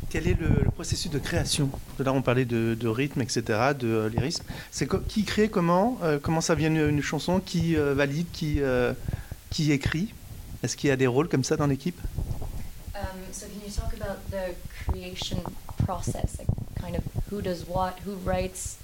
quel 0.08 0.28
est 0.28 0.38
le, 0.38 0.70
processus 0.70 1.10
de 1.10 1.18
création? 1.18 1.68
Là, 1.98 2.12
on 2.12 2.22
parlait 2.22 2.44
de, 2.44 2.88
rythme, 2.88 3.22
etc., 3.22 3.42
de 3.78 3.88
euh, 3.88 4.08
lyrisme. 4.08 4.44
C'est 4.70 4.88
qui 5.08 5.24
crée 5.24 5.48
comment 5.48 5.98
Comment 6.22 6.40
ça 6.40 6.54
vient 6.54 6.72
une, 6.72 7.02
chanson? 7.02 7.40
Qui 7.44 7.74
valide? 7.74 8.26
Qui 9.56 9.72
écrit 9.72 10.12
Est-ce 10.62 10.76
qu'il 10.76 10.88
y 10.88 10.92
a 10.92 10.96
des 10.96 11.06
rôles 11.06 11.28
comme 11.28 11.44
ça 11.44 11.56
dans 11.56 11.66
l'équipe 11.66 11.98
Um, 12.94 13.20
so 13.32 13.46
can 13.46 13.60
you 13.64 13.70
talk 13.70 13.92
about 13.94 14.18
the 14.30 14.54
creation 14.84 15.38
process, 15.84 16.38
like 16.38 16.48
kind 16.80 16.96
of 16.96 17.02
who 17.30 17.42
does 17.42 17.64
what, 17.66 17.98
who 18.06 18.14
writes? 18.24 18.78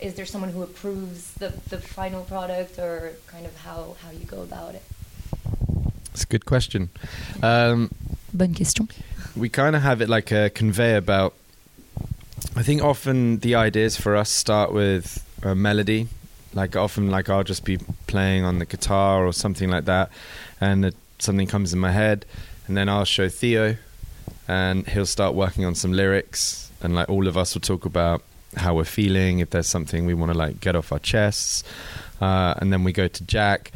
Is 0.00 0.14
there 0.14 0.26
someone 0.26 0.50
who 0.52 0.62
approves 0.62 1.32
the, 1.38 1.52
the 1.68 1.78
final 1.78 2.22
product, 2.24 2.78
or 2.78 3.12
kind 3.26 3.44
of 3.46 3.54
how, 3.64 3.96
how 4.02 4.10
you 4.10 4.24
go 4.26 4.42
about 4.42 4.74
it? 4.74 4.82
It's 6.14 6.24
a 6.24 6.26
good 6.26 6.46
question. 6.46 6.88
Um, 7.42 7.90
Bonne 8.32 8.54
question. 8.54 8.88
we 9.36 9.48
kind 9.50 9.76
of 9.76 9.82
have 9.82 10.00
it 10.00 10.08
like 10.08 10.30
a 10.30 10.50
conveyor 10.50 11.02
belt. 11.02 11.34
I 12.56 12.62
think 12.62 12.82
often 12.82 13.38
the 13.40 13.54
ideas 13.54 13.96
for 13.98 14.16
us 14.16 14.30
start 14.30 14.72
with 14.72 15.24
a 15.42 15.54
melody. 15.54 16.08
Like 16.54 16.76
often, 16.76 17.10
like 17.10 17.28
I'll 17.28 17.44
just 17.44 17.64
be 17.64 17.78
playing 18.06 18.44
on 18.44 18.58
the 18.58 18.64
guitar 18.64 19.26
or 19.26 19.32
something 19.32 19.70
like 19.70 19.84
that, 19.84 20.10
and 20.60 20.86
it, 20.86 20.94
something 21.18 21.46
comes 21.46 21.72
in 21.72 21.78
my 21.78 21.92
head, 21.92 22.24
and 22.66 22.76
then 22.76 22.88
I'll 22.88 23.04
show 23.04 23.28
Theo, 23.28 23.76
and 24.46 24.86
he'll 24.88 25.06
start 25.06 25.34
working 25.34 25.64
on 25.64 25.74
some 25.74 25.92
lyrics, 25.92 26.70
and 26.80 26.94
like 26.94 27.08
all 27.08 27.26
of 27.28 27.36
us 27.36 27.54
will 27.54 27.60
talk 27.60 27.84
about 27.84 28.22
how 28.56 28.74
we're 28.74 28.84
feeling, 28.84 29.40
if 29.40 29.50
there's 29.50 29.66
something 29.66 30.06
we 30.06 30.14
want 30.14 30.32
to 30.32 30.38
like 30.38 30.60
get 30.60 30.74
off 30.74 30.90
our 30.90 30.98
chests, 30.98 31.64
uh, 32.20 32.54
and 32.58 32.72
then 32.72 32.82
we 32.82 32.92
go 32.92 33.08
to 33.08 33.24
Jack, 33.24 33.70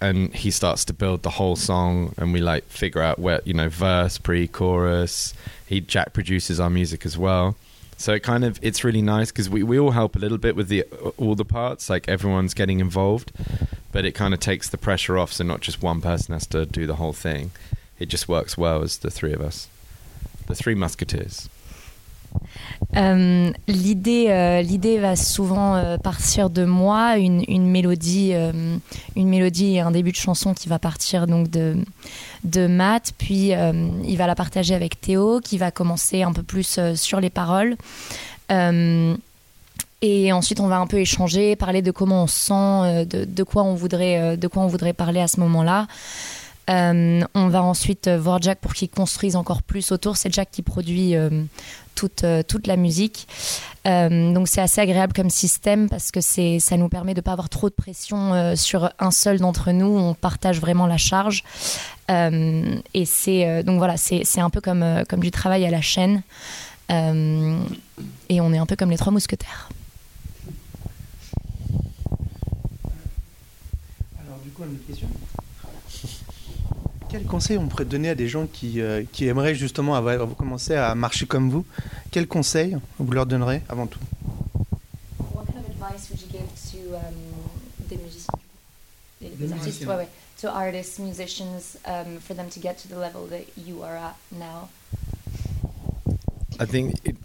and 0.00 0.34
he 0.34 0.50
starts 0.50 0.84
to 0.86 0.92
build 0.92 1.22
the 1.22 1.30
whole 1.30 1.56
song 1.56 2.14
and 2.18 2.32
we 2.32 2.40
like 2.40 2.64
figure 2.64 3.00
out 3.00 3.18
where 3.18 3.40
you 3.44 3.54
know 3.54 3.68
verse 3.68 4.18
pre-chorus. 4.18 5.34
He 5.66 5.80
jack 5.80 6.12
produces 6.12 6.60
our 6.60 6.70
music 6.70 7.06
as 7.06 7.16
well 7.16 7.56
so 7.96 8.12
it 8.12 8.22
kind 8.22 8.44
of 8.44 8.58
it's 8.62 8.84
really 8.84 9.02
nice 9.02 9.30
because 9.30 9.48
we, 9.48 9.62
we 9.62 9.78
all 9.78 9.92
help 9.92 10.16
a 10.16 10.18
little 10.18 10.38
bit 10.38 10.54
with 10.54 10.68
the 10.68 10.82
all 11.16 11.34
the 11.34 11.44
parts 11.44 11.88
like 11.88 12.08
everyone's 12.08 12.54
getting 12.54 12.80
involved 12.80 13.32
but 13.96 14.04
it 14.04 14.12
kind 14.12 14.34
of 14.34 14.40
takes 14.40 14.68
the 14.68 14.76
pressure 14.76 15.16
off 15.16 15.32
so 15.32 15.42
not 15.42 15.62
just 15.62 15.82
one 15.82 16.02
person 16.02 16.34
has 16.34 16.46
to 16.46 16.66
do 16.66 16.86
the 16.86 16.96
whole 16.96 17.14
thing. 17.14 17.50
It 17.98 18.10
just 18.10 18.28
works 18.28 18.58
well 18.58 18.82
as 18.82 18.98
the 18.98 19.10
three 19.10 19.32
of 19.32 19.40
us. 19.40 19.68
The 20.48 20.54
three 20.54 20.74
musketeers 20.74 21.48
Euh, 22.96 23.50
l'idée, 23.68 24.26
euh, 24.28 24.62
l'idée 24.62 24.98
va 24.98 25.16
souvent 25.16 25.76
euh, 25.76 25.98
partir 25.98 26.50
de 26.50 26.64
moi, 26.64 27.16
une, 27.18 27.66
mélodie, 27.66 28.32
une 29.16 29.28
mélodie 29.28 29.74
et 29.74 29.80
un 29.80 29.90
début 29.90 30.12
de 30.12 30.16
chanson 30.16 30.54
qui 30.54 30.68
va 30.68 30.78
partir 30.78 31.26
donc 31.26 31.50
de 31.50 31.76
de 32.44 32.68
Matt, 32.68 33.12
puis 33.18 33.52
il 34.04 34.16
va 34.16 34.26
la 34.28 34.36
partager 34.36 34.74
avec 34.74 35.00
Théo, 35.00 35.40
qui 35.40 35.58
va 35.58 35.72
commencer 35.72 36.22
un 36.22 36.32
peu 36.32 36.44
plus 36.44 36.78
sur 36.94 37.20
les 37.20 37.30
paroles. 37.30 37.76
Et 40.02 40.32
ensuite, 40.32 40.60
on 40.60 40.68
va 40.68 40.78
un 40.78 40.86
peu 40.86 40.98
échanger, 40.98 41.56
parler 41.56 41.82
de 41.82 41.90
comment 41.90 42.24
on 42.24 42.26
se 42.28 42.38
sent, 42.38 43.06
de, 43.06 43.42
quoi 43.42 43.64
on 43.64 43.74
voudrait, 43.74 44.36
de 44.36 44.46
quoi 44.46 44.62
on 44.62 44.68
voudrait 44.68 44.92
parler 44.92 45.20
à 45.20 45.26
ce 45.26 45.40
moment-là. 45.40 45.88
On 46.68 47.48
va 47.48 47.62
ensuite 47.62 48.08
voir 48.08 48.40
Jack 48.40 48.60
pour 48.60 48.74
qu'il 48.74 48.90
construise 48.90 49.34
encore 49.34 49.62
plus 49.62 49.90
autour. 49.90 50.16
C'est 50.16 50.32
Jack 50.32 50.50
qui 50.52 50.62
produit 50.62 51.16
toute, 51.96 52.22
euh, 52.22 52.44
toute 52.44 52.68
la 52.68 52.76
musique. 52.76 53.26
Euh, 53.88 54.32
donc 54.32 54.46
c'est 54.46 54.60
assez 54.60 54.80
agréable 54.80 55.12
comme 55.12 55.30
système 55.30 55.88
parce 55.88 56.12
que 56.12 56.20
c'est, 56.20 56.60
ça 56.60 56.76
nous 56.76 56.88
permet 56.88 57.14
de 57.14 57.18
ne 57.18 57.22
pas 57.22 57.32
avoir 57.32 57.48
trop 57.48 57.68
de 57.68 57.74
pression 57.74 58.34
euh, 58.34 58.54
sur 58.54 58.90
un 59.00 59.10
seul 59.10 59.40
d'entre 59.40 59.72
nous. 59.72 59.86
On 59.86 60.14
partage 60.14 60.60
vraiment 60.60 60.86
la 60.86 60.98
charge. 60.98 61.42
Et 62.08 63.04
c'est 63.04 63.64
donc 63.64 63.78
voilà, 63.78 63.96
c'est, 63.96 64.22
c'est 64.22 64.40
un 64.40 64.50
peu 64.50 64.60
comme, 64.60 65.02
comme 65.08 65.18
du 65.18 65.32
travail 65.32 65.64
à 65.66 65.70
la 65.70 65.80
chaîne. 65.80 66.22
Et 66.88 68.40
on 68.40 68.52
est 68.52 68.58
un 68.58 68.66
peu 68.66 68.76
comme 68.76 68.90
les 68.90 68.96
trois 68.96 69.12
mousquetaires. 69.12 69.68
Alors 74.24 74.38
du 74.44 74.50
coup, 74.50 74.62
une 74.62 74.78
question? 74.86 75.08
Quel 77.08 77.24
conseil 77.24 77.56
on 77.58 77.68
pourrait 77.68 77.84
donner 77.84 78.08
à 78.10 78.14
des 78.14 78.28
gens 78.28 78.46
qui, 78.46 78.80
euh, 78.80 79.04
qui 79.12 79.26
aimeraient 79.26 79.54
justement 79.54 79.94
avoir, 79.94 80.26
commencer 80.36 80.74
à 80.74 80.94
marcher 80.94 81.26
comme 81.26 81.50
vous? 81.50 81.64
Quel 82.10 82.26
conseil 82.26 82.76
vous 82.98 83.12
leur 83.12 83.26
donnerez 83.26 83.62
avant 83.68 83.86
tout? 83.86 84.00
What 85.34 85.44
kind 85.46 85.58
of 85.58 85.66
advice 85.70 86.10
would 86.10 86.20
you 86.20 86.28
give 86.30 86.48
to 86.72 86.96
um, 86.96 87.14
des 87.88 87.96
musiciens? 87.96 88.38
Des 89.20 89.52
artistes, 89.52 89.64
musiciens. 89.66 89.88
ouais, 89.88 89.96
ouais. 89.96 90.08
To 90.42 90.48
artists, 90.48 90.98
musicians, 90.98 91.78
um, 91.86 92.18
for 92.20 92.34
them 92.34 92.50
to 92.50 92.60
get 92.60 92.76
to 92.82 92.88
the 92.88 92.98
level 92.98 93.26
that 93.30 93.46
you 93.56 93.82
are 93.82 93.96
at 93.96 94.16
now? 94.30 94.68
I 96.60 96.66
think 96.66 96.94
it, 97.04 97.16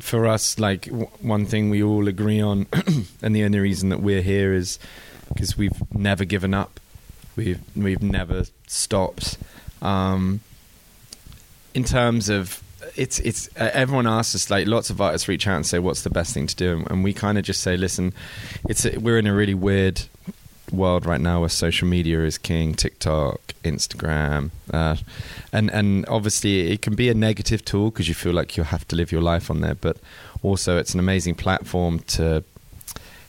for 0.00 0.26
us, 0.26 0.58
like 0.58 0.86
w- 0.86 1.08
one 1.20 1.44
thing 1.44 1.68
we 1.68 1.82
all 1.82 2.08
agree 2.08 2.40
on, 2.40 2.66
and 3.22 3.34
the 3.34 3.44
only 3.44 3.58
reason 3.58 3.90
that 3.90 4.00
we're 4.00 4.22
here 4.22 4.54
is 4.54 4.78
because 5.28 5.58
we've 5.58 5.82
never 5.92 6.24
given 6.24 6.54
up. 6.54 6.77
We've 7.38 7.60
we've 7.76 8.02
never 8.02 8.46
stopped. 8.66 9.38
Um, 9.80 10.40
in 11.72 11.84
terms 11.84 12.28
of 12.28 12.60
it's 12.96 13.20
it's 13.20 13.48
uh, 13.56 13.70
everyone 13.72 14.08
asks 14.08 14.34
us 14.34 14.50
like 14.50 14.66
lots 14.66 14.90
of 14.90 15.00
artists 15.00 15.28
reach 15.28 15.46
out 15.46 15.54
and 15.54 15.64
say 15.64 15.78
what's 15.78 16.02
the 16.02 16.10
best 16.10 16.34
thing 16.34 16.48
to 16.48 16.56
do, 16.56 16.84
and 16.90 17.04
we 17.04 17.12
kind 17.12 17.38
of 17.38 17.44
just 17.44 17.60
say, 17.60 17.76
listen, 17.76 18.12
it's 18.68 18.84
a, 18.84 18.98
we're 18.98 19.18
in 19.18 19.28
a 19.28 19.32
really 19.32 19.54
weird 19.54 20.02
world 20.72 21.06
right 21.06 21.20
now 21.20 21.38
where 21.38 21.48
social 21.48 21.86
media 21.86 22.24
is 22.24 22.36
king 22.36 22.74
TikTok 22.74 23.40
Instagram 23.62 24.50
uh, 24.72 24.96
and 25.52 25.70
and 25.70 26.06
obviously 26.08 26.72
it 26.72 26.82
can 26.82 26.94
be 26.94 27.08
a 27.08 27.14
negative 27.14 27.64
tool 27.64 27.90
because 27.90 28.06
you 28.06 28.14
feel 28.14 28.34
like 28.34 28.56
you 28.56 28.64
have 28.64 28.86
to 28.88 28.94
live 28.94 29.10
your 29.10 29.22
life 29.22 29.50
on 29.50 29.62
there 29.62 29.76
but 29.76 29.96
also 30.42 30.76
it's 30.76 30.92
an 30.92 31.00
amazing 31.00 31.34
platform 31.34 32.00
to 32.00 32.44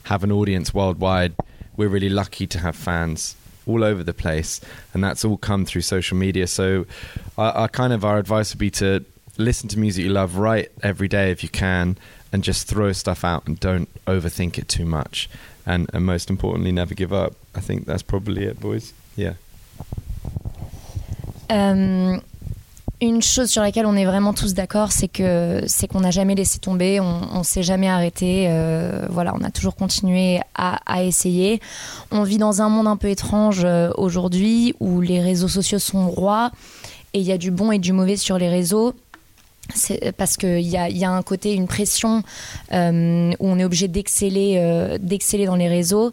have 0.04 0.22
an 0.22 0.34
audience 0.34 0.74
worldwide 0.74 1.34
we're 1.78 1.88
really 1.88 2.10
lucky 2.10 2.46
to 2.46 2.60
have 2.60 2.76
fans 2.76 3.38
all 3.70 3.84
over 3.84 4.04
the 4.04 4.14
place 4.14 4.60
and 4.94 5.04
that's 5.04 5.24
all 5.24 5.38
come 5.38 5.66
through 5.66 5.82
social 5.82 6.18
media. 6.18 6.48
So 6.48 6.86
our, 7.38 7.52
our 7.54 7.68
kind 7.68 7.94
of 7.94 8.04
our 8.04 8.18
advice 8.18 8.54
would 8.54 8.60
be 8.60 8.72
to 8.72 9.06
listen 9.38 9.70
to 9.70 9.80
music 9.80 10.04
you 10.04 10.12
love 10.12 10.36
write 10.36 10.72
every 10.84 11.08
day 11.08 11.32
if 11.32 11.44
you 11.44 11.50
can 11.50 11.98
and 12.32 12.44
just 12.44 12.68
throw 12.68 12.92
stuff 12.92 13.24
out 13.24 13.48
and 13.48 13.60
don't 13.60 13.90
overthink 14.06 14.58
it 14.58 14.68
too 14.68 14.86
much. 14.86 15.30
And, 15.66 15.90
and 15.94 16.06
most 16.06 16.30
importantly 16.30 16.72
never 16.72 16.96
give 16.96 17.14
up. 17.14 17.34
I 17.56 17.62
think 17.62 17.86
that's 17.86 18.04
probably 18.04 18.46
it 18.46 18.60
boys. 18.60 18.94
Yeah. 19.16 19.34
Euh, 21.50 22.20
une 23.02 23.22
chose 23.22 23.50
sur 23.50 23.62
laquelle 23.62 23.86
on 23.86 23.96
est 23.96 24.06
vraiment 24.06 24.34
tous 24.34 24.54
d'accord, 24.54 24.92
c'est 24.92 25.08
que 25.08 25.64
c'est 25.68 25.88
qu'on 25.88 26.02
n'a 26.02 26.12
jamais 26.12 26.36
laissé 26.36 26.60
tomber, 26.60 27.00
on, 27.00 27.22
on 27.34 27.44
s'est 27.44 27.64
jamais 27.64 27.88
arrêté. 27.88 28.48
euh, 28.50 29.06
voilà, 29.10 29.34
on 29.40 29.44
a 29.44 29.52
toujours 29.52 29.76
continué 29.76 30.40
à, 30.56 30.80
à 30.86 31.04
essayer. 31.04 31.62
On 32.12 32.24
vit 32.24 32.38
dans 32.38 32.62
un 32.62 32.70
monde 32.70 32.88
un 32.88 32.98
peu 32.98 33.10
étrange 33.10 33.62
euh, 33.64 33.90
aujourd'hui 33.98 34.76
où 34.80 35.00
les 35.02 35.22
réseaux 35.22 35.48
sociaux 35.48 35.80
sont 35.80 36.10
rois 36.10 36.52
et 37.14 37.20
il 37.20 37.26
y 37.26 37.32
a 37.32 37.38
du 37.38 37.52
bon 37.52 37.72
et 37.72 37.80
du 37.80 37.94
mauvais 37.94 38.18
sur 38.18 38.38
les 38.38 38.50
réseaux. 38.50 38.94
C'est 39.74 40.12
parce 40.16 40.38
qu'il 40.38 40.62
y 40.62 40.76
a, 40.78 41.12
un 41.12 41.22
côté, 41.22 41.54
une 41.54 41.68
pression 41.68 42.24
euh, 42.72 43.32
où 43.40 43.48
on 43.48 43.60
est 43.60 43.64
obligé 43.64 43.88
d'exceller, 43.88 44.56
euh, 44.58 44.98
d'exceller 45.00 45.46
dans 45.46 45.56
les 45.56 45.68
réseaux. 45.68 46.12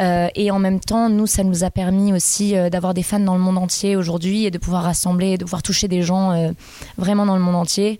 Euh, 0.00 0.28
et 0.34 0.50
en 0.50 0.58
même 0.58 0.80
temps, 0.80 1.08
nous, 1.08 1.26
ça 1.26 1.44
nous 1.44 1.64
a 1.64 1.70
permis 1.70 2.12
aussi 2.12 2.56
euh, 2.56 2.70
d'avoir 2.70 2.94
des 2.94 3.02
fans 3.02 3.20
dans 3.20 3.34
le 3.34 3.40
monde 3.40 3.58
entier 3.58 3.96
aujourd'hui 3.96 4.44
et 4.44 4.50
de 4.50 4.58
pouvoir 4.58 4.84
rassembler, 4.84 5.38
de 5.38 5.44
pouvoir 5.44 5.62
toucher 5.62 5.88
des 5.88 6.02
gens 6.02 6.32
euh, 6.32 6.50
vraiment 6.96 7.26
dans 7.26 7.36
le 7.36 7.42
monde 7.42 7.56
entier. 7.56 7.98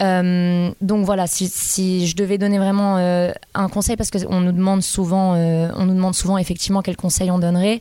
Euh, 0.00 0.70
donc 0.80 1.04
voilà, 1.04 1.26
si, 1.26 2.06
je 2.06 2.16
devais 2.16 2.38
donner 2.38 2.58
vraiment 2.58 2.98
euh, 2.98 3.30
un 3.54 3.68
conseil, 3.68 3.96
parce 3.96 4.10
qu'on 4.10 4.40
nous 4.40 4.52
demande 4.52 4.82
souvent, 4.82 5.34
euh, 5.34 5.68
on 5.76 5.86
nous 5.86 5.94
demande 5.94 6.14
souvent 6.14 6.38
effectivement 6.38 6.82
quel 6.82 6.96
conseil 6.96 7.30
on 7.30 7.38
donnerait. 7.38 7.80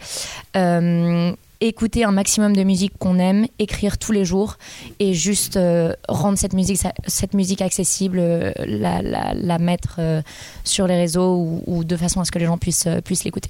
Écouter 1.65 2.03
un 2.03 2.11
maximum 2.11 2.53
de 2.53 2.63
musique 2.63 2.91
qu'on 2.99 3.17
aime, 3.19 3.47
écrire 3.57 3.97
tous 3.97 4.11
les 4.11 4.25
jours 4.25 4.57
et 4.99 5.13
juste 5.13 5.55
euh, 5.55 5.93
rendre 6.09 6.37
cette 6.37 6.51
musique, 6.51 6.81
cette 7.07 7.33
musique 7.33 7.61
accessible, 7.61 8.19
euh, 8.19 8.51
la, 8.65 9.01
la, 9.01 9.59
mettre 9.59 9.95
euh, 9.99 10.21
sur 10.65 10.87
les 10.87 10.97
réseaux 10.97 11.37
ou, 11.37 11.63
ou 11.65 11.85
de 11.85 11.95
façon 11.95 12.19
à 12.19 12.25
ce 12.25 12.33
que 12.33 12.39
les 12.39 12.47
gens 12.47 12.57
puissent, 12.57 12.89
puissent 13.05 13.23
l'écouter. 13.23 13.49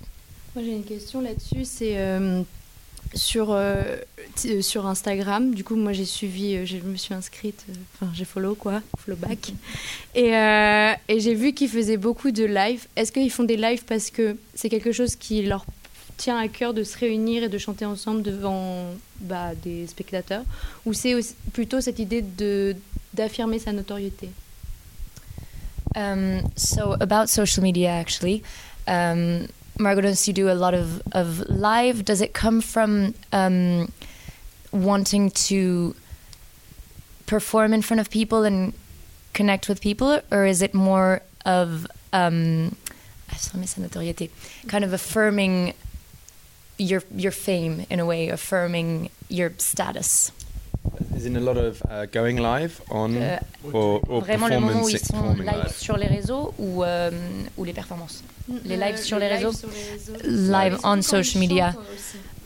Moi 0.53 0.63
j'ai 0.63 0.73
une 0.73 0.83
question 0.83 1.21
là-dessus, 1.21 1.65
c'est 1.65 1.97
sur, 3.15 3.57
sur 4.61 4.85
Instagram. 4.85 5.55
Du 5.55 5.63
coup, 5.63 5.75
moi 5.75 5.93
j'ai 5.93 6.05
suivi, 6.05 6.67
je 6.67 6.77
me 6.77 6.97
suis 6.97 7.15
inscrite, 7.15 7.65
enfin 7.95 8.11
j'ai 8.13 8.25
follow 8.25 8.53
quoi, 8.53 8.83
follow 8.99 9.17
back. 9.17 9.53
Et, 10.13 10.33
et 11.07 11.19
j'ai 11.19 11.33
vu 11.33 11.53
qu'ils 11.53 11.69
faisaient 11.69 11.97
beaucoup 11.97 12.29
de 12.29 12.43
live. 12.43 12.85
Est-ce 12.95 13.11
qu'ils 13.11 13.31
font 13.31 13.43
des 13.43 13.57
lives 13.57 13.85
parce 13.85 14.11
que 14.11 14.37
c'est 14.53 14.69
quelque 14.69 14.91
chose 14.91 15.15
qui 15.15 15.41
leur 15.41 15.65
tient 16.17 16.37
à 16.37 16.47
cœur 16.47 16.73
de 16.73 16.83
se 16.83 16.97
réunir 16.97 17.43
et 17.43 17.49
de 17.49 17.57
chanter 17.57 17.85
ensemble 17.85 18.21
devant 18.21 18.85
bah, 19.19 19.55
des 19.55 19.87
spectateurs 19.87 20.43
Ou 20.85 20.93
c'est 20.93 21.15
plutôt 21.53 21.81
cette 21.81 21.99
idée 21.99 22.23
d'affirmer 23.13 23.59
sa 23.59 23.71
notoriété? 23.71 24.29
Um, 25.95 26.51
so 26.55 26.93
about 26.99 27.29
social 27.29 27.61
media, 27.61 27.89
actually, 27.91 28.41
um, 28.87 29.47
Margolis, 29.77 30.27
you 30.27 30.33
do 30.33 30.49
a 30.49 30.53
lot 30.53 30.73
of, 30.73 31.01
of 31.11 31.47
live. 31.49 32.03
Does 32.03 32.19
it 32.21 32.33
come 32.33 32.61
from 32.61 33.13
um, 33.31 33.91
wanting 34.71 35.29
to 35.31 35.95
perform 37.27 37.73
in 37.73 37.81
front 37.81 37.99
of 37.99 38.09
people 38.09 38.43
and 38.43 38.73
connect 39.33 39.67
with 39.67 39.81
people, 39.81 40.19
or 40.31 40.45
is 40.45 40.61
it 40.61 40.73
more 40.73 41.21
of 41.45 41.87
um, 42.11 42.75
notoriété, 43.29 44.29
kind 44.67 44.83
of 44.83 44.93
affirming 44.93 45.73
your 46.83 47.03
your 47.15 47.31
fame 47.31 47.85
in 47.89 47.99
a 47.99 48.05
way, 48.05 48.29
affirming 48.29 49.09
your 49.29 49.51
status? 49.57 50.31
Is 51.15 51.25
in 51.25 51.37
a 51.37 51.39
lot 51.39 51.57
of 51.57 51.81
uh, 51.89 52.05
going 52.11 52.37
live 52.37 52.81
on 52.91 53.15
Euh, 53.15 53.37
or, 53.71 54.01
or 54.09 54.21
vraiment 54.21 54.49
le 54.49 54.59
moment 54.59 54.83
où 54.83 54.89
performance 54.89 54.91
ils 54.91 54.99
sont 54.99 55.13
performing 55.13 55.45
live 55.45 55.63
live. 55.63 55.75
sur 55.77 55.97
les 55.97 56.07
réseaux 56.07 56.53
ou, 56.59 56.83
euh, 56.83 57.09
ou 57.57 57.63
les 57.63 57.73
performances? 57.73 58.21
Les 58.65 58.75
lives 58.77 58.97
sur 59.01 59.17
les 59.17 59.29
réseaux? 59.29 59.53
sur 59.53 59.69
les 59.69 59.91
réseaux. 59.91 60.51
Live 60.51 60.77
on 60.83 61.01
social 61.01 61.39
media. 61.39 61.73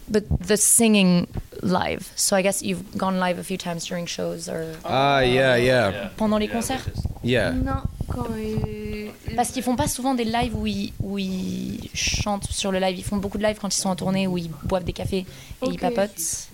But 0.09 0.23
the 0.47 0.55
singing 0.55 1.27
live. 1.63 2.11
So 2.15 2.35
I 2.37 2.41
guess 2.43 2.61
you've 2.61 2.95
gone 2.95 3.19
live 3.19 3.39
a 3.39 3.43
few 3.43 3.57
times 3.57 3.85
during 3.85 4.05
shows 4.07 4.47
or 4.47 4.65
Ah, 4.85 5.19
yeah, 5.21 5.57
yeah, 5.57 6.09
pendant 6.15 6.37
les 6.39 6.47
concerts? 6.47 6.85
yeah. 7.23 7.51
Non, 7.51 7.81
quand 8.07 8.27
ils... 8.37 9.11
Parce 9.35 9.51
qu'ils 9.51 9.63
font 9.63 9.75
pas 9.75 9.87
souvent 9.87 10.13
des 10.15 10.23
lives 10.25 10.55
où 10.55 10.65
ils, 10.67 10.93
où 11.01 11.17
ils 11.19 11.89
chantent 11.93 12.49
sur 12.49 12.71
le 12.71 12.79
live. 12.79 12.97
Ils 12.97 13.03
font 13.03 13.17
beaucoup 13.17 13.37
de 13.37 13.43
lives 13.43 13.57
quand 13.59 13.73
ils 13.75 13.79
sont 13.79 13.89
en 13.89 13.95
tournée 13.95 14.27
où 14.27 14.37
ils 14.37 14.49
boivent 14.63 14.83
des 14.85 14.93
cafés 14.93 15.25
et 15.61 15.67
ils 15.69 15.79
papotent. 15.79 16.47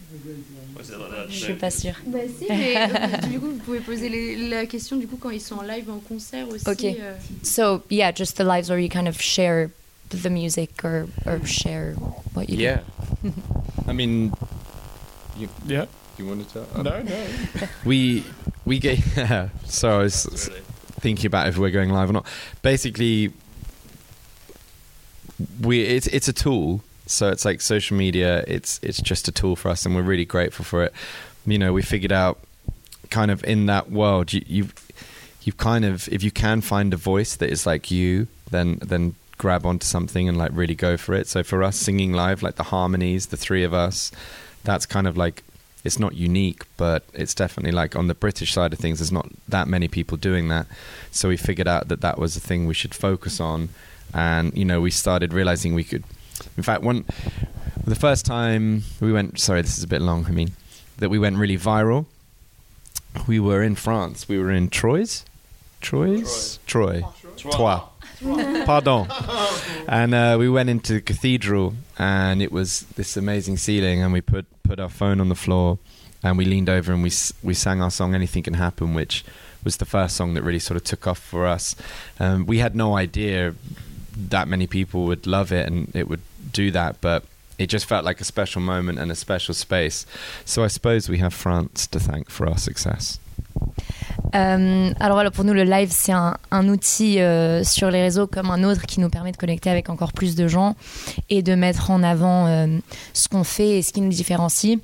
Je 1.30 1.36
suis 1.36 1.54
pas 1.54 1.72
sûre. 1.72 1.96
Bah 2.06 2.20
si, 2.38 2.46
mais 2.50 2.76
euh, 2.78 3.28
du 3.30 3.40
coup, 3.40 3.48
vous 3.48 3.58
pouvez 3.58 3.80
poser 3.80 4.10
les- 4.10 4.50
la 4.50 4.66
question 4.66 4.98
du 4.98 5.08
coup 5.08 5.18
quand 5.20 5.30
ils 5.30 5.42
sont 5.42 5.56
en 5.56 5.62
live 5.64 5.90
en 5.90 6.00
concert 6.00 6.48
aussi. 6.50 6.68
Ok. 6.70 6.84
euh. 6.84 7.16
So 7.44 7.82
yeah, 7.90 8.12
just 8.14 8.36
the 8.38 8.44
lives 8.44 8.70
where 8.70 8.80
you 8.80 8.90
kind 8.90 9.08
of 9.08 9.20
share 9.22 9.70
the 10.10 10.30
music 10.30 10.72
or, 10.84 11.06
or 11.26 11.40
share 11.46 11.96
what 12.36 12.50
you 12.50 12.58
Yeah. 12.60 12.82
I 13.88 13.94
mean, 13.94 14.32
Yeah. 15.66 15.86
you 16.20 16.28
wanted 16.28 16.48
to? 16.54 16.60
No, 16.78 16.84
no. 16.84 17.12
We 17.86 18.24
we 18.66 18.80
get. 18.80 19.00
so 19.68 20.08
thinking 21.04 21.28
about 21.28 21.48
if 21.50 21.58
we're 21.58 21.70
going 21.70 21.90
live 21.90 22.10
or 22.10 22.14
not. 22.14 22.26
Basically, 22.62 23.32
we 25.62 25.82
it's 25.82 26.08
it's 26.08 26.28
a 26.28 26.34
tool. 26.34 26.82
So 27.06 27.30
it's 27.30 27.44
like 27.44 27.62
social 27.62 27.98
media. 27.98 28.44
It's 28.48 28.80
it's 28.82 29.02
just 29.02 29.28
a 29.28 29.32
tool 29.32 29.56
for 29.56 29.70
us, 29.70 29.86
and 29.86 29.94
we're 29.96 30.02
really 30.02 30.26
grateful 30.26 30.66
for 30.66 30.84
it. 30.84 30.94
You 31.46 31.60
know, 31.60 31.74
we 31.74 31.82
figured 31.82 32.14
out 32.14 32.40
kind 33.10 33.30
of 33.30 33.44
in 33.44 33.66
that 33.68 33.92
world. 33.92 34.34
You 34.34 34.42
you 34.48 34.70
you 35.44 35.52
kind 35.54 35.84
of 35.86 36.08
if 36.08 36.24
you 36.24 36.32
can 36.32 36.62
find 36.62 36.94
a 36.94 36.98
voice 36.98 37.36
that 37.36 37.50
is 37.50 37.66
like 37.66 37.92
you, 37.92 38.28
then 38.50 38.80
then 38.82 39.16
grab 39.38 39.66
onto 39.66 39.86
something 39.86 40.30
and 40.30 40.38
like 40.38 40.52
really 40.54 40.76
go 40.76 40.96
for 40.96 41.14
it. 41.14 41.28
So 41.28 41.44
for 41.44 41.62
us, 41.64 41.76
singing 41.76 42.14
live, 42.14 42.42
like 42.42 42.56
the 42.56 42.64
harmonies, 42.64 43.28
the 43.28 43.38
three 43.38 43.66
of 43.66 43.74
us, 43.74 44.12
that's 44.64 44.86
kind 44.86 45.06
of 45.06 45.18
like 45.18 45.44
it's 45.84 46.00
not 46.00 46.16
unique, 46.16 46.64
but 46.78 47.04
it's 47.14 47.36
definitely 47.36 47.72
like 47.72 47.96
on 47.96 48.08
the 48.08 48.14
British 48.14 48.54
side 48.54 48.72
of 48.74 48.80
things, 48.80 49.00
there's 49.00 49.12
not 49.12 49.28
that 49.48 49.68
many 49.68 49.88
people 49.88 50.18
doing 50.18 50.48
that. 50.48 50.66
So 51.12 51.30
we 51.30 51.38
figured 51.38 51.68
out 51.68 51.90
that 51.90 52.02
that 52.02 52.18
was 52.18 52.38
a 52.38 52.40
thing 52.40 52.66
we 52.66 52.74
should 52.74 52.96
focus 52.96 53.40
on, 53.40 53.70
and 54.14 54.56
you 54.58 54.66
know 54.66 54.80
we 54.82 54.92
started 54.92 55.34
realizing 55.34 55.74
we 55.74 55.84
could. 55.84 56.04
In 56.58 56.64
fact, 56.64 56.84
one 56.84 57.06
the 57.86 57.96
first 57.96 58.26
time 58.26 58.84
we 59.02 59.12
went, 59.12 59.40
sorry, 59.40 59.62
this 59.62 59.78
is 59.78 59.84
a 59.84 59.88
bit 59.88 60.02
long. 60.02 60.26
I 60.26 60.32
mean, 60.32 60.52
that 60.98 61.10
we 61.10 61.20
went 61.20 61.38
really 61.38 61.58
viral. 61.58 62.06
We 63.28 63.40
were 63.40 63.62
in 63.62 63.76
France. 63.76 64.28
We 64.28 64.40
were 64.40 64.52
in 64.52 64.70
Troyes, 64.70 65.26
Troyes, 65.82 66.60
Troy, 66.66 67.04
Troyes. 67.38 67.82
Pardon. 68.66 69.08
and 69.88 70.14
uh, 70.14 70.38
we 70.40 70.50
went 70.50 70.70
into 70.70 70.94
the 70.94 71.02
cathedral, 71.02 71.74
and 71.98 72.42
it 72.42 72.52
was 72.52 72.82
this 72.96 73.18
amazing 73.18 73.58
ceiling, 73.58 74.02
and 74.02 74.14
we 74.14 74.22
put 74.22 74.46
put 74.64 74.80
our 74.80 74.90
phone 74.90 75.20
on 75.20 75.30
the 75.30 75.36
floor, 75.36 75.78
and 76.24 76.38
we 76.38 76.46
leaned 76.46 76.70
over 76.70 76.94
and 76.94 77.04
we 77.04 77.12
we 77.42 77.54
sang 77.54 77.82
our 77.82 77.92
song 77.92 78.16
"Anything 78.16 78.44
Can 78.44 78.54
Happen," 78.56 78.94
which 78.94 79.26
was 79.64 79.78
the 79.78 79.86
first 79.86 80.16
song 80.16 80.34
that 80.34 80.44
really 80.44 80.60
sort 80.60 80.78
of 80.78 80.84
took 80.84 81.08
off 81.08 81.20
for 81.20 81.46
us. 81.46 81.76
Um, 82.20 82.46
we 82.46 82.60
had 82.60 82.76
no 82.76 82.96
idea 82.96 83.56
that 84.16 84.48
many 84.48 84.68
people 84.68 85.06
would 85.06 85.26
love 85.26 85.52
it 85.52 85.68
and 85.68 85.94
it 85.96 86.08
would 86.08 86.22
do 86.52 86.72
that, 86.72 87.02
but 87.02 87.24
it 87.58 87.68
just 87.68 87.86
felt 87.86 88.04
like 88.06 88.20
a 88.20 88.26
special 88.26 88.62
moment 88.62 89.00
and 89.00 89.12
a 89.12 89.16
special 89.16 89.54
space. 89.54 90.06
So 90.46 90.64
I 90.64 90.68
suppose 90.68 91.10
we 91.10 91.20
have 91.20 91.34
France 91.34 91.88
to 91.88 92.00
thank 92.00 92.30
for 92.30 92.48
our 92.48 92.58
success. 92.58 93.20
Euh, 94.36 94.92
alors 95.00 95.16
voilà, 95.16 95.32
pour 95.32 95.44
nous, 95.44 95.54
le 95.54 95.64
live, 95.64 95.90
c'est 95.92 96.12
un, 96.12 96.68
outil 96.68 97.20
euh, 97.20 97.64
sur 97.64 97.92
les 97.92 98.02
réseaux 98.02 98.28
comme 98.28 98.50
un 98.50 98.64
autre 98.64 98.86
qui 98.86 99.00
nous 99.00 99.10
permet 99.10 99.32
de 99.32 99.38
connecter 99.38 99.70
avec 99.70 99.90
encore 99.90 100.14
plus 100.14 100.36
de 100.36 100.48
gens 100.48 100.76
et 101.30 101.44
de 101.44 101.56
mettre 101.56 101.92
en 101.92 102.02
avant 102.04 102.48
euh, 102.48 102.68
ce 103.14 103.28
qu'on 103.28 103.44
fait 103.44 103.78
et 103.78 103.82
ce 103.82 103.94
qui 103.94 104.02
nous 104.02 104.10
différencie. 104.10 104.80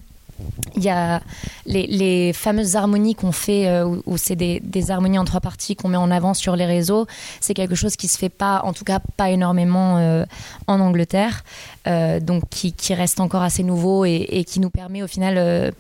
Il 0.77 0.83
y 0.83 0.89
a 0.89 1.21
les, 1.65 2.31
fameuses 2.31 2.77
harmonies 2.77 3.13
qu'on 3.13 3.33
fait, 3.33 3.83
où, 3.83 4.15
c'est 4.15 4.37
des, 4.37 4.61
harmonies 4.89 5.19
en 5.19 5.25
trois 5.25 5.41
parties 5.41 5.75
qu'on 5.75 5.89
met 5.89 5.97
en 5.97 6.09
avant 6.11 6.33
sur 6.33 6.55
les 6.55 6.65
réseaux. 6.65 7.07
C'est 7.41 7.53
quelque 7.53 7.75
chose 7.75 7.97
qui 7.97 8.07
se 8.07 8.17
fait 8.17 8.29
pas, 8.29 8.61
en 8.63 8.71
tout 8.71 8.85
cas 8.85 8.99
pas 9.17 9.31
énormément 9.31 10.23
en 10.67 10.79
Angleterre, 10.79 11.43
donc 11.85 12.43
qui, 12.49 12.93
reste 12.93 13.19
encore 13.19 13.41
assez 13.41 13.63
nouveau 13.63 14.05
et, 14.05 14.27
et 14.29 14.45
qui 14.45 14.61
nous 14.61 14.69
permet 14.69 15.03
au 15.03 15.07
final 15.07 15.73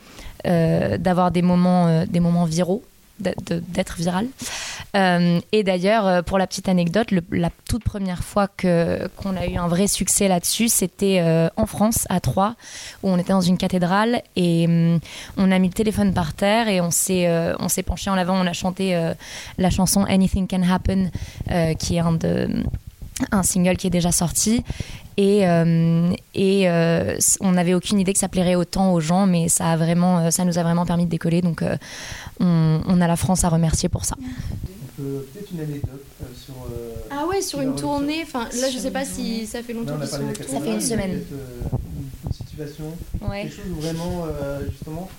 d'avoir 0.43 1.31
des 1.31 1.41
moments, 1.41 2.03
des 2.05 2.19
moments 2.19 2.43
viraux 2.43 2.83
d'être 3.19 3.95
viral. 3.97 4.27
Euh, 4.95 5.39
et 5.51 5.63
d'ailleurs, 5.63 6.07
euh, 6.07 6.21
pour 6.21 6.37
la 6.37 6.47
petite 6.47 6.67
anecdote, 6.67 7.09
la 7.31 7.49
toute 7.67 7.83
première 7.83 8.23
fois 8.23 8.47
qu'on 8.47 9.35
a 9.35 9.45
eu 9.47 9.55
un 9.55 9.67
vrai 9.67 9.87
succès 9.87 10.27
là-dessus, 10.27 10.67
c'était 10.67 11.19
euh, 11.21 11.49
en 11.57 11.65
France, 11.65 12.07
à 12.09 12.19
Troyes, 12.19 12.55
où 13.03 13.09
on 13.09 13.17
était 13.17 13.33
dans 13.33 13.41
une 13.41 13.57
cathédrale 13.57 14.21
et 14.35 14.65
hum, 14.67 14.99
on 15.37 15.51
a 15.51 15.59
mis 15.59 15.67
le 15.67 15.73
téléphone 15.73 16.13
par 16.13 16.33
terre 16.33 16.67
et 16.67 16.81
on 16.81 16.91
s'est 16.91 17.83
penché 17.85 18.09
en 18.09 18.15
avant, 18.15 18.35
on 18.39 18.47
a 18.47 18.53
chanté 18.53 18.99
la 19.57 19.69
chanson 19.69 20.03
Anything 20.05 20.47
Can 20.47 20.63
Happen, 20.63 21.11
qui 21.77 21.95
est 21.95 21.99
un 21.99 22.13
de 22.13 22.63
un 23.31 23.43
single 23.43 23.75
qui 23.75 23.87
est 23.87 23.89
déjà 23.89 24.11
sorti 24.11 24.63
et, 25.17 25.41
et 26.35 26.69
on 27.41 27.51
n'avait 27.51 27.73
aucune 27.73 27.99
idée 27.99 28.13
que 28.13 28.19
ça 28.19 28.29
plairait 28.29 28.55
autant 28.55 28.93
aux 28.93 28.99
gens 28.99 29.25
mais 29.25 29.49
ça 29.49 29.71
a 29.71 29.77
vraiment 29.77 30.31
ça 30.31 30.45
nous 30.45 30.57
a 30.57 30.63
vraiment 30.63 30.85
permis 30.85 31.05
de 31.05 31.09
décoller 31.09 31.41
donc 31.41 31.63
on, 32.39 32.81
on 32.85 33.01
a 33.01 33.07
la 33.07 33.15
France 33.15 33.43
à 33.43 33.49
remercier 33.49 33.89
pour 33.89 34.05
ça. 34.05 34.15
On 34.19 35.01
peut- 35.01 35.25
Peut-être 35.33 35.51
une 35.51 35.61
anecdote 35.61 36.03
euh, 36.21 36.25
sur. 36.35 36.53
euh, 36.71 36.93
Ah 37.09 37.25
ouais, 37.27 37.41
sur 37.41 37.61
une 37.61 37.75
tournée. 37.75 38.21
Enfin, 38.23 38.49
là, 38.59 38.69
je 38.69 38.77
sais 38.77 38.91
pas 38.91 39.05
si 39.05 39.47
ça 39.47 39.63
fait 39.63 39.73
non, 39.73 39.81
longtemps 39.81 39.95
on 39.99 40.01
a 40.03 40.07
parlé 40.07 40.25
de 40.25 40.29
la 40.39 40.45
tournée. 40.45 40.59
Ça 40.59 40.65
fait 40.65 40.73
une 40.73 40.81
semaine. 40.81 41.23
euh, 41.31 41.45
une, 42.27 42.33
situation, 42.33 42.93
Ouais. 43.21 43.43
quelque 43.43 43.55
chose 43.55 43.71
où 43.71 43.79
vraiment, 43.81 44.25
euh, 44.27 44.59
justement, 44.69 45.09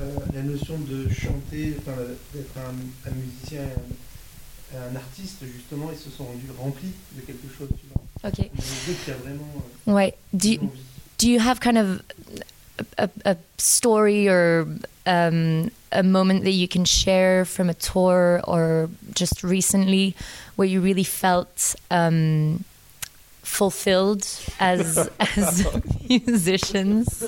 euh, 0.00 0.16
la 0.34 0.42
notion 0.42 0.74
de 0.78 1.08
chanter, 1.08 1.76
enfin, 1.78 1.96
d'être 2.34 2.50
un, 2.58 3.08
un 3.10 3.14
musicien, 3.14 3.60
un, 4.74 4.92
un 4.92 4.96
artiste, 4.96 5.36
justement, 5.54 5.90
ils 5.92 5.98
se 5.98 6.10
sont 6.10 6.24
rendus 6.24 6.46
remplis 6.58 6.92
de 7.16 7.20
quelque 7.22 7.46
chose, 7.56 7.68
tu 7.78 7.86
vois. 7.92 8.28
Ok. 8.30 8.50
Qui 9.04 9.10
a 9.10 9.14
vraiment 9.14 9.46
euh, 9.88 9.92
Ouais. 9.92 10.14
Do 10.32 10.48
you, 10.48 10.58
do 11.18 11.26
you 11.28 11.40
have 11.40 11.60
kind 11.60 11.76
of 11.78 12.00
a, 12.98 13.08
a 13.24 13.34
story 13.58 14.28
or 14.28 14.66
um, 15.10 15.70
a 15.90 16.02
moment 16.02 16.44
that 16.44 16.52
you 16.52 16.68
can 16.68 16.84
share 16.84 17.44
from 17.44 17.68
a 17.68 17.74
tour 17.74 18.40
or 18.44 18.88
just 19.12 19.42
recently 19.42 20.14
where 20.54 20.68
you 20.68 20.80
really 20.80 21.04
felt 21.04 21.74
um, 21.90 22.64
fulfilled 23.42 24.24
as 24.60 25.10
as 25.36 25.66
musicians. 26.08 27.24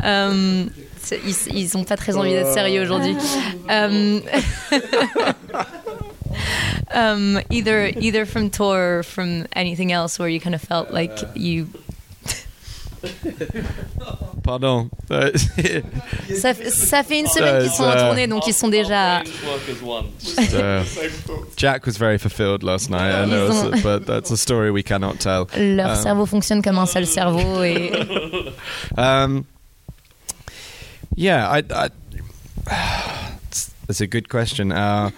Um, 0.00 0.72
ils, 1.10 1.46
ils 1.48 1.76
ont 1.76 1.84
pas 1.84 1.96
très 1.96 2.16
envie 2.16 2.32
d'être 2.32 2.52
sérieux 2.52 2.82
aujourd'hui. 2.82 3.16
Um, 3.68 4.22
um, 6.90 7.40
either 7.50 7.92
either 7.96 8.26
from 8.26 8.50
tour 8.50 8.98
or 8.98 9.02
from 9.04 9.46
anything 9.52 9.92
else 9.92 10.18
where 10.18 10.28
you 10.28 10.40
kind 10.40 10.54
of 10.54 10.62
felt 10.62 10.90
like 10.90 11.16
you 11.34 11.68
Pardon. 14.44 14.88
ça, 15.08 16.52
ça 16.54 17.02
fait 17.02 17.20
une 17.20 17.26
semaine 17.26 17.62
qu'ils 17.62 17.72
sont 17.72 17.84
en 17.84 17.90
Euh, 17.90 18.06
tournée 18.06 18.26
donc 18.26 18.46
ils 18.46 18.54
sont 18.54 18.68
déjà 18.68 19.22
Uh, 19.22 20.84
Jack 21.56 21.86
was 21.86 21.96
very 21.98 22.18
fulfilled 22.18 22.62
last 22.62 22.90
night, 22.90 23.12
I 23.14 23.26
know, 23.26 23.50
ont- 23.50 23.82
but 23.82 24.06
that's 24.06 24.30
a 24.30 24.36
story 24.36 24.70
we 24.70 24.82
cannot 24.82 25.18
tell. 25.20 25.46
leur 25.56 25.90
Um, 25.96 26.02
cerveau 26.02 26.26
fonctionne 26.26 26.62
comme 26.62 26.78
un 26.78 26.86
seul 26.86 27.06
cerveau 27.06 27.62
et 27.62 27.92
Um, 28.96 29.44
yeah, 31.16 31.48
I, 31.50 31.62
I, 31.70 31.88
that's 33.86 34.00
a 34.00 34.06
good 34.06 34.28
question. 34.28 34.72
Uh, 34.72 35.10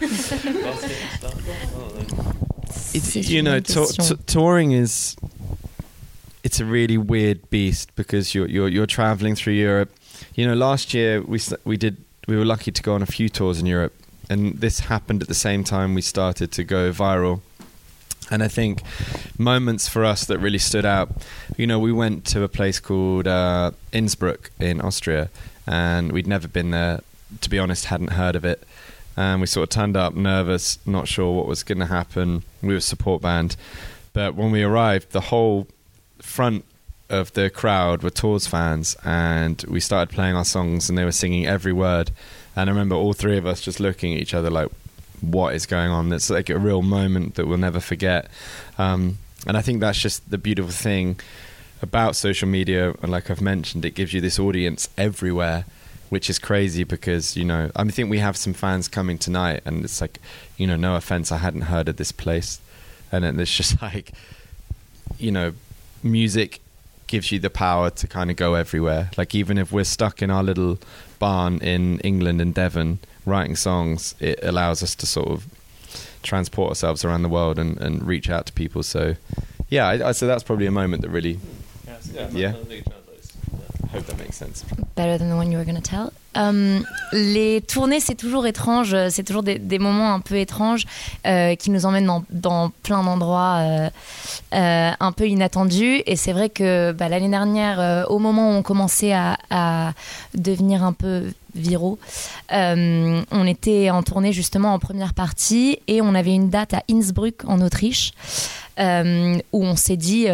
it- 2.94 3.14
you 3.28 3.42
know, 3.42 3.60
bonne 3.60 3.86
to- 3.86 4.16
touring 4.26 4.72
is 4.72 5.16
it's 6.54 6.60
a 6.60 6.64
really 6.64 6.96
weird 6.96 7.50
beast 7.50 7.92
because 7.96 8.32
you're 8.32 8.46
you're 8.46 8.68
you're 8.68 8.86
traveling 8.86 9.34
through 9.34 9.54
Europe. 9.54 9.90
You 10.36 10.46
know, 10.46 10.54
last 10.54 10.94
year 10.94 11.20
we 11.20 11.40
we 11.64 11.76
did 11.76 11.96
we 12.28 12.36
were 12.36 12.44
lucky 12.44 12.70
to 12.70 12.80
go 12.80 12.94
on 12.94 13.02
a 13.02 13.06
few 13.06 13.28
tours 13.28 13.58
in 13.58 13.66
Europe, 13.66 13.92
and 14.30 14.60
this 14.60 14.78
happened 14.78 15.20
at 15.20 15.26
the 15.26 15.34
same 15.34 15.64
time 15.64 15.94
we 15.94 16.00
started 16.00 16.52
to 16.52 16.62
go 16.62 16.92
viral. 16.92 17.40
And 18.30 18.40
I 18.40 18.46
think 18.46 18.82
moments 19.36 19.88
for 19.88 20.04
us 20.04 20.26
that 20.26 20.38
really 20.38 20.58
stood 20.58 20.84
out. 20.84 21.08
You 21.56 21.66
know, 21.66 21.80
we 21.80 21.90
went 21.90 22.24
to 22.26 22.44
a 22.44 22.48
place 22.48 22.78
called 22.78 23.26
uh, 23.26 23.72
Innsbruck 23.90 24.52
in 24.60 24.80
Austria, 24.80 25.30
and 25.66 26.12
we'd 26.12 26.28
never 26.28 26.46
been 26.46 26.70
there. 26.70 27.00
To 27.40 27.50
be 27.50 27.58
honest, 27.58 27.86
hadn't 27.86 28.12
heard 28.12 28.36
of 28.36 28.44
it. 28.44 28.62
And 29.16 29.40
we 29.40 29.48
sort 29.48 29.64
of 29.64 29.70
turned 29.70 29.96
up 29.96 30.14
nervous, 30.14 30.78
not 30.86 31.08
sure 31.08 31.32
what 31.34 31.48
was 31.48 31.64
going 31.64 31.80
to 31.80 31.86
happen. 31.86 32.44
We 32.62 32.74
were 32.74 32.80
support 32.80 33.22
band, 33.22 33.56
but 34.12 34.36
when 34.36 34.52
we 34.52 34.62
arrived, 34.62 35.10
the 35.10 35.32
whole 35.32 35.66
front 36.24 36.64
of 37.10 37.32
the 37.34 37.50
crowd 37.50 38.02
were 38.02 38.10
Tours 38.10 38.46
fans, 38.46 38.96
and 39.04 39.62
we 39.68 39.80
started 39.80 40.12
playing 40.12 40.34
our 40.34 40.44
songs, 40.44 40.88
and 40.88 40.98
they 40.98 41.04
were 41.04 41.12
singing 41.12 41.46
every 41.46 41.72
word. 41.72 42.10
And 42.56 42.68
I 42.68 42.72
remember 42.72 42.94
all 42.94 43.12
three 43.12 43.36
of 43.36 43.46
us 43.46 43.60
just 43.60 43.78
looking 43.78 44.14
at 44.14 44.20
each 44.20 44.34
other 44.34 44.50
like, 44.50 44.68
"What 45.20 45.54
is 45.54 45.66
going 45.66 45.90
on?" 45.90 46.12
It's 46.12 46.30
like 46.30 46.48
a 46.50 46.58
real 46.58 46.82
moment 46.82 47.34
that 47.34 47.46
we'll 47.46 47.58
never 47.58 47.80
forget. 47.80 48.28
Um, 48.78 49.18
and 49.46 49.56
I 49.56 49.62
think 49.62 49.80
that's 49.80 49.98
just 49.98 50.28
the 50.30 50.38
beautiful 50.38 50.72
thing 50.72 51.20
about 51.82 52.16
social 52.16 52.48
media. 52.48 52.94
And 53.02 53.12
like 53.12 53.30
I've 53.30 53.42
mentioned, 53.42 53.84
it 53.84 53.94
gives 53.94 54.14
you 54.14 54.20
this 54.20 54.38
audience 54.38 54.88
everywhere, 54.96 55.66
which 56.08 56.30
is 56.30 56.38
crazy 56.38 56.84
because 56.84 57.36
you 57.36 57.44
know 57.44 57.70
I 57.76 57.84
think 57.84 58.10
we 58.10 58.18
have 58.18 58.36
some 58.36 58.54
fans 58.54 58.88
coming 58.88 59.18
tonight, 59.18 59.60
and 59.66 59.84
it's 59.84 60.00
like, 60.00 60.18
you 60.56 60.66
know, 60.66 60.76
no 60.76 60.96
offense, 60.96 61.30
I 61.30 61.38
hadn't 61.38 61.62
heard 61.72 61.88
of 61.88 61.96
this 61.96 62.12
place, 62.12 62.60
and 63.12 63.24
then 63.24 63.38
it's 63.38 63.54
just 63.54 63.82
like, 63.88 64.12
you 65.18 65.30
know, 65.30 65.52
music 66.04 66.60
gives 67.06 67.32
you 67.32 67.38
the 67.38 67.50
power 67.50 67.90
to 67.90 68.06
kind 68.06 68.30
of 68.30 68.36
go 68.36 68.54
everywhere. 68.54 69.10
Like 69.16 69.34
even 69.34 69.58
if 69.58 69.72
we're 69.72 69.84
stuck 69.84 70.22
in 70.22 70.30
our 70.30 70.42
little 70.42 70.78
barn 71.18 71.58
in 71.58 72.00
England 72.00 72.40
and 72.40 72.54
Devon 72.54 72.98
writing 73.26 73.56
songs, 73.56 74.14
it 74.20 74.38
allows 74.42 74.82
us 74.82 74.94
to 74.96 75.06
sort 75.06 75.28
of 75.28 75.46
transport 76.22 76.70
ourselves 76.70 77.04
around 77.04 77.22
the 77.22 77.28
world 77.28 77.58
and, 77.58 77.78
and 77.78 78.06
reach 78.06 78.30
out 78.30 78.46
to 78.46 78.52
people. 78.52 78.82
So 78.82 79.16
yeah, 79.68 79.86
I, 79.88 80.08
I, 80.08 80.12
so 80.12 80.26
that's 80.26 80.42
probably 80.42 80.66
a 80.66 80.70
moment 80.70 81.02
that 81.02 81.10
really 81.10 81.38
Yeah. 82.32 82.50
I 82.50 83.03
hope 83.94 84.06
that 84.06 84.18
makes 84.18 84.36
sense. 84.36 84.64
better 84.96 85.18
than 85.18 85.28
the 85.28 85.36
one 85.36 85.50
you 85.50 85.58
were 85.58 85.64
gonna 85.64 85.80
tell. 85.80 86.12
Um, 86.36 86.84
les 87.12 87.60
tournées, 87.60 88.00
c'est 88.00 88.16
toujours 88.16 88.46
étrange, 88.46 88.96
c'est 89.10 89.22
toujours 89.22 89.42
des, 89.42 89.78
moments 89.78 90.12
un 90.14 90.20
peu 90.20 90.36
étranges 90.36 90.84
euh, 91.26 91.54
qui 91.54 91.70
nous 91.70 91.86
emmènent 91.86 92.10
dans, 92.30 92.70
plein 92.82 93.02
d'endroits 93.04 93.58
euh, 93.60 93.90
euh, 94.54 94.90
un 94.98 95.12
peu 95.12 95.28
inattendus. 95.28 96.02
Et 96.06 96.16
c'est 96.16 96.32
vrai 96.32 96.48
que 96.48 96.92
bah, 96.92 97.08
l'année 97.08 97.28
dernière, 97.28 97.78
euh, 97.78 98.04
au 98.06 98.18
moment 98.18 98.50
où 98.50 98.54
on 98.54 98.62
commençait 98.62 99.12
à, 99.12 99.92
devenir 100.34 100.82
un 100.82 100.92
peu 100.92 101.32
viraux, 101.54 101.98
euh, 102.52 103.22
on 103.30 103.46
était 103.46 103.90
en 103.90 104.02
tournée 104.02 104.32
justement 104.32 104.74
en 104.74 104.80
première 104.80 105.14
partie 105.14 105.78
et 105.86 106.00
on 106.02 106.14
avait 106.14 106.34
une 106.34 106.50
date 106.50 106.74
à 106.74 106.82
Innsbruck 106.90 107.44
en 107.46 107.60
Autriche 107.60 108.12
euh, 108.80 109.38
où 109.52 109.64
on 109.64 109.76
s'est 109.76 109.96
dit. 109.96 110.26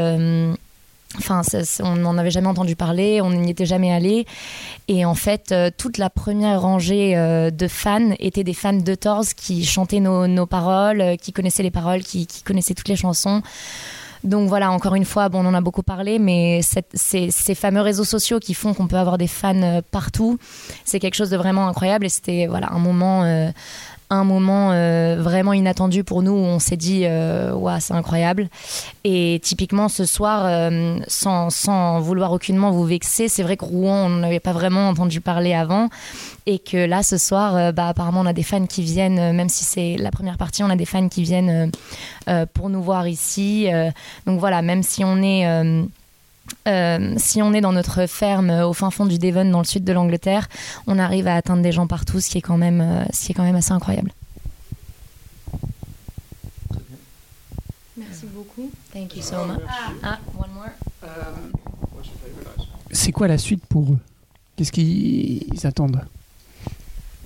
Enfin, 1.18 1.42
on 1.80 1.96
n'en 1.96 2.18
avait 2.18 2.30
jamais 2.30 2.46
entendu 2.46 2.76
parler, 2.76 3.20
on 3.20 3.30
n'y 3.30 3.50
était 3.50 3.66
jamais 3.66 3.92
allé. 3.92 4.26
Et 4.86 5.04
en 5.04 5.16
fait, 5.16 5.50
euh, 5.50 5.70
toute 5.76 5.98
la 5.98 6.08
première 6.08 6.62
rangée 6.62 7.16
euh, 7.16 7.50
de 7.50 7.66
fans 7.66 8.12
étaient 8.20 8.44
des 8.44 8.54
fans 8.54 8.72
de 8.72 8.94
Tors 8.94 9.24
qui 9.36 9.64
chantaient 9.64 9.98
nos, 9.98 10.28
nos 10.28 10.46
paroles, 10.46 11.00
euh, 11.00 11.16
qui 11.16 11.32
connaissaient 11.32 11.64
les 11.64 11.72
paroles, 11.72 12.02
qui, 12.02 12.28
connaissaient 12.44 12.74
toutes 12.74 12.88
les 12.88 12.96
chansons. 12.96 13.42
Donc 14.22 14.48
voilà, 14.48 14.70
encore 14.70 14.94
une 14.94 15.04
fois, 15.04 15.28
bon, 15.28 15.44
on 15.44 15.48
en 15.48 15.54
a 15.54 15.60
beaucoup 15.60 15.82
parlé, 15.82 16.20
mais 16.20 16.60
ces, 16.62 17.30
ces 17.30 17.54
fameux 17.54 17.80
réseaux 17.80 18.04
sociaux 18.04 18.38
qui 18.38 18.54
font 18.54 18.72
qu'on 18.74 18.86
peut 18.86 18.98
avoir 18.98 19.18
des 19.18 19.26
fans 19.26 19.80
partout, 19.90 20.38
c'est 20.84 21.00
quelque 21.00 21.14
chose 21.14 21.30
de 21.30 21.38
vraiment 21.38 21.66
incroyable. 21.66 22.04
Et 22.04 22.10
c'était 22.10 22.46
voilà 22.46 22.70
un 22.70 22.78
moment, 22.78 23.24
un 24.10 24.24
moment 24.24 24.72
euh, 24.72 25.16
vraiment 25.20 25.52
inattendu 25.52 26.02
pour 26.02 26.22
nous 26.22 26.32
où 26.32 26.44
on 26.44 26.58
s'est 26.58 26.76
dit, 26.76 27.02
euh, 27.04 27.78
c'est 27.78 27.94
incroyable. 27.94 28.48
Et 29.04 29.40
typiquement 29.42 29.88
ce 29.88 30.04
soir, 30.04 30.42
euh, 30.44 30.98
sans, 31.06 31.50
sans 31.50 32.00
vouloir 32.00 32.32
aucunement 32.32 32.72
vous 32.72 32.84
vexer, 32.84 33.28
c'est 33.28 33.42
vrai 33.42 33.56
que 33.56 33.64
Rouen, 33.64 34.06
on 34.06 34.08
n'avait 34.10 34.40
pas 34.40 34.52
vraiment 34.52 34.88
entendu 34.88 35.20
parler 35.20 35.54
avant. 35.54 35.88
Et 36.46 36.58
que 36.58 36.76
là, 36.76 37.02
ce 37.02 37.18
soir, 37.18 37.56
euh, 37.56 37.72
bah, 37.72 37.88
apparemment, 37.88 38.20
on 38.20 38.26
a 38.26 38.32
des 38.32 38.42
fans 38.42 38.66
qui 38.66 38.82
viennent, 38.82 39.32
même 39.32 39.48
si 39.48 39.64
c'est 39.64 39.96
la 39.96 40.10
première 40.10 40.36
partie, 40.36 40.64
on 40.64 40.70
a 40.70 40.76
des 40.76 40.86
fans 40.86 41.08
qui 41.08 41.22
viennent 41.22 41.70
pour 42.54 42.68
nous 42.68 42.82
voir 42.82 43.06
ici. 43.06 43.68
Donc 44.26 44.40
voilà, 44.40 44.62
même 44.62 44.82
si 44.82 45.04
on 45.04 45.22
est. 45.22 45.46
euh, 46.68 47.14
si 47.16 47.40
on 47.42 47.52
est 47.52 47.60
dans 47.60 47.72
notre 47.72 48.06
ferme 48.06 48.50
euh, 48.50 48.66
au 48.66 48.72
fin 48.72 48.90
fond 48.90 49.06
du 49.06 49.18
Devon, 49.18 49.44
dans 49.50 49.58
le 49.60 49.64
sud 49.64 49.84
de 49.84 49.92
l'Angleterre, 49.92 50.48
on 50.86 50.98
arrive 50.98 51.26
à 51.26 51.34
atteindre 51.36 51.62
des 51.62 51.72
gens 51.72 51.86
partout, 51.86 52.20
ce 52.20 52.28
qui 52.30 52.38
est 52.38 52.42
quand 52.42 52.58
même, 52.58 52.80
euh, 52.80 53.04
ce 53.12 53.26
qui 53.26 53.32
est 53.32 53.34
quand 53.34 53.42
même 53.44 53.56
assez 53.56 53.72
incroyable. 53.72 54.12
Merci 57.96 58.26
beaucoup. 58.34 58.70
Thank 58.92 59.16
you 59.16 59.22
so 59.22 59.44
much. 59.46 59.60
Ah, 60.02 60.18
one 60.38 60.50
more. 60.54 60.70
C'est 62.92 63.12
quoi 63.12 63.28
la 63.28 63.38
suite 63.38 63.64
pour 63.66 63.92
eux? 63.92 63.98
Qu'est-ce 64.56 64.72
qu'ils 64.72 65.42
ils 65.54 65.66
attendent? 65.66 66.00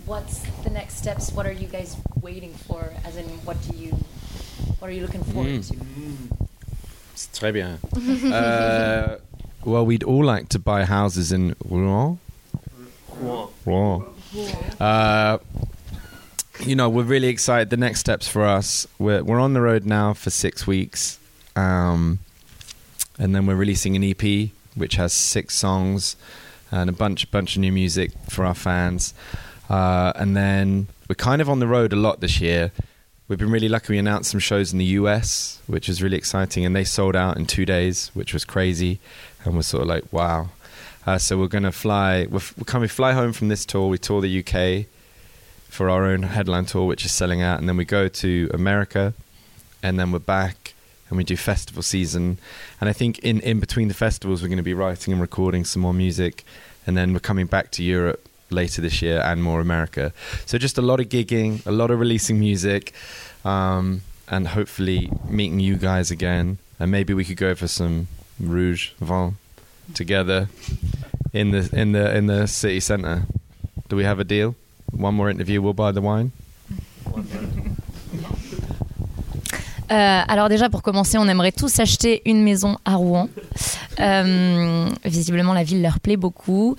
What's 0.06 0.42
the 0.64 0.70
next 0.70 0.98
steps? 0.98 1.32
What 1.34 1.46
are 1.46 1.52
you 1.52 1.66
guys 1.70 1.96
waiting 2.22 2.50
for? 2.66 2.82
As 3.06 3.16
in, 3.16 3.24
what 3.46 3.54
do 3.66 3.76
you, 3.76 3.90
what 4.78 4.88
are 4.88 4.92
you 4.92 5.00
looking 5.00 5.24
forward 5.24 5.62
Mm. 5.62 5.68
to? 5.68 5.74
C'est 7.14 7.32
très 7.32 7.52
bien. 7.52 7.78
uh, 8.32 9.16
well, 9.64 9.86
we'd 9.86 10.02
all 10.02 10.24
like 10.24 10.48
to 10.50 10.58
buy 10.58 10.84
houses 10.84 11.32
in 11.32 11.54
Rouen. 11.64 12.18
Rouen. 13.64 14.04
Uh, 14.80 15.38
you 16.60 16.74
know, 16.74 16.88
we're 16.88 17.04
really 17.04 17.28
excited. 17.28 17.70
The 17.70 17.76
next 17.76 18.00
steps 18.00 18.28
for 18.28 18.44
us, 18.44 18.86
we're 18.98 19.22
we're 19.22 19.40
on 19.40 19.52
the 19.52 19.60
road 19.60 19.84
now 19.84 20.12
for 20.12 20.30
six 20.30 20.66
weeks, 20.66 21.18
um, 21.56 22.18
and 23.18 23.34
then 23.34 23.46
we're 23.46 23.54
releasing 23.54 23.96
an 23.96 24.04
EP 24.04 24.50
which 24.74 24.96
has 24.96 25.12
six 25.12 25.54
songs 25.54 26.16
and 26.70 26.90
a 26.90 26.92
bunch 26.92 27.30
bunch 27.30 27.56
of 27.56 27.60
new 27.60 27.72
music 27.72 28.12
for 28.28 28.44
our 28.44 28.54
fans. 28.54 29.14
Uh, 29.70 30.12
and 30.16 30.36
then 30.36 30.88
we're 31.08 31.14
kind 31.14 31.40
of 31.40 31.48
on 31.48 31.60
the 31.60 31.66
road 31.66 31.92
a 31.92 31.96
lot 31.96 32.20
this 32.20 32.40
year. 32.40 32.72
We've 33.26 33.38
been 33.38 33.50
really 33.50 33.70
lucky. 33.70 33.94
We 33.94 33.98
announced 33.98 34.30
some 34.32 34.40
shows 34.40 34.74
in 34.74 34.78
the 34.78 34.84
US, 35.00 35.58
which 35.66 35.88
was 35.88 36.02
really 36.02 36.18
exciting, 36.18 36.66
and 36.66 36.76
they 36.76 36.84
sold 36.84 37.16
out 37.16 37.38
in 37.38 37.46
two 37.46 37.64
days, 37.64 38.10
which 38.12 38.34
was 38.34 38.44
crazy. 38.44 39.00
And 39.44 39.54
we're 39.54 39.62
sort 39.62 39.84
of 39.84 39.88
like, 39.88 40.12
wow. 40.12 40.50
Uh, 41.06 41.16
so 41.16 41.38
we're 41.38 41.48
going 41.48 41.64
to 41.64 41.72
fly. 41.72 42.26
We're, 42.28 42.36
f- 42.36 42.54
we're 42.58 42.86
fly 42.86 43.14
home 43.14 43.32
from 43.32 43.48
this 43.48 43.64
tour. 43.64 43.88
We 43.88 43.96
tour 43.96 44.20
the 44.20 44.40
UK 44.40 44.86
for 45.70 45.88
our 45.88 46.04
own 46.04 46.24
headline 46.24 46.66
tour, 46.66 46.86
which 46.86 47.06
is 47.06 47.12
selling 47.12 47.40
out, 47.40 47.58
and 47.60 47.66
then 47.66 47.78
we 47.78 47.86
go 47.86 48.08
to 48.08 48.50
America, 48.52 49.14
and 49.82 49.98
then 49.98 50.12
we're 50.12 50.18
back 50.18 50.74
and 51.08 51.16
we 51.16 51.24
do 51.24 51.36
festival 51.36 51.82
season. 51.82 52.38
And 52.78 52.90
I 52.90 52.92
think 52.92 53.20
in 53.20 53.40
in 53.40 53.58
between 53.58 53.88
the 53.88 53.94
festivals, 53.94 54.42
we're 54.42 54.48
going 54.48 54.58
to 54.58 54.62
be 54.62 54.74
writing 54.74 55.12
and 55.12 55.20
recording 55.20 55.64
some 55.64 55.80
more 55.80 55.94
music, 55.94 56.44
and 56.86 56.94
then 56.94 57.14
we're 57.14 57.20
coming 57.20 57.46
back 57.46 57.70
to 57.72 57.82
Europe 57.82 58.28
later 58.50 58.80
this 58.82 59.02
year 59.02 59.20
and 59.20 59.42
more 59.42 59.60
America. 59.60 60.12
So 60.46 60.58
just 60.58 60.78
a 60.78 60.82
lot 60.82 61.00
of 61.00 61.08
gigging, 61.08 61.64
a 61.66 61.72
lot 61.72 61.90
of 61.90 61.98
releasing 61.98 62.38
music, 62.38 62.92
um, 63.44 64.02
and 64.28 64.48
hopefully 64.48 65.10
meeting 65.28 65.60
you 65.60 65.76
guys 65.76 66.10
again. 66.10 66.58
And 66.78 66.90
maybe 66.90 67.14
we 67.14 67.24
could 67.24 67.36
go 67.36 67.54
for 67.54 67.68
some 67.68 68.08
rouge 68.40 68.90
vin 69.00 69.36
together 69.94 70.48
in 71.32 71.50
the 71.50 71.68
in 71.72 71.92
the 71.92 72.16
in 72.16 72.26
the 72.26 72.46
city 72.46 72.80
centre. 72.80 73.26
Do 73.88 73.96
we 73.96 74.04
have 74.04 74.18
a 74.18 74.24
deal? 74.24 74.56
One 74.90 75.14
more 75.14 75.30
interview, 75.30 75.60
we'll 75.60 75.74
buy 75.74 75.92
the 75.92 76.00
wine. 76.00 76.32
Euh, 79.90 80.20
alors 80.28 80.48
déjà 80.48 80.70
pour 80.70 80.82
commencer, 80.82 81.18
on 81.18 81.28
aimerait 81.28 81.52
tous 81.52 81.78
acheter 81.78 82.22
une 82.24 82.42
maison 82.42 82.78
à 82.84 82.94
Rouen. 82.96 83.28
Euh, 84.00 84.88
visiblement 85.04 85.52
la 85.52 85.62
ville 85.62 85.82
leur 85.82 86.00
plaît 86.00 86.16
beaucoup. 86.16 86.76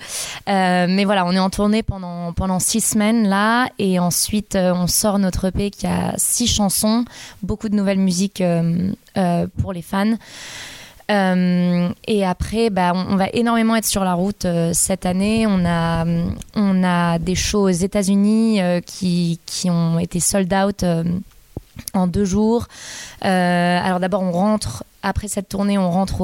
Euh, 0.48 0.86
mais 0.88 1.04
voilà, 1.04 1.24
on 1.26 1.32
est 1.32 1.38
en 1.38 1.50
tournée 1.50 1.82
pendant, 1.82 2.32
pendant 2.32 2.58
six 2.58 2.80
semaines 2.80 3.28
là 3.28 3.68
et 3.78 3.98
ensuite 3.98 4.56
on 4.56 4.86
sort 4.86 5.18
notre 5.18 5.46
EP 5.46 5.70
qui 5.70 5.86
a 5.86 6.14
six 6.16 6.46
chansons, 6.46 7.04
beaucoup 7.42 7.68
de 7.68 7.76
nouvelles 7.76 7.98
musiques 7.98 8.42
pour 9.58 9.72
les 9.72 9.82
fans. 9.82 10.16
Et 11.08 12.26
après, 12.26 12.70
bah, 12.70 12.92
on, 12.94 13.14
va 13.14 13.28
énormément 13.32 13.76
être 13.76 13.86
sur 13.86 14.02
la 14.02 14.14
route 14.14 14.46
cette 14.72 15.06
année. 15.06 15.46
On 15.46 15.64
a, 15.64 16.04
on 16.56 16.84
a 16.84 17.18
des 17.20 17.36
shows 17.36 17.62
aux 17.62 17.70
États-Unis 17.70 18.60
qui, 18.84 19.38
qui 19.46 19.70
ont 19.70 20.00
été 20.00 20.18
sold 20.18 20.52
out 20.52 20.84
en 21.94 22.06
deux 22.06 22.24
jours. 22.24 22.68
Euh, 23.24 23.80
alors 23.82 24.00
d'abord, 24.00 24.22
on 24.22 24.32
rentre, 24.32 24.84
après 25.02 25.28
cette 25.28 25.48
tournée, 25.48 25.78
on 25.78 25.90
rentre 25.90 26.20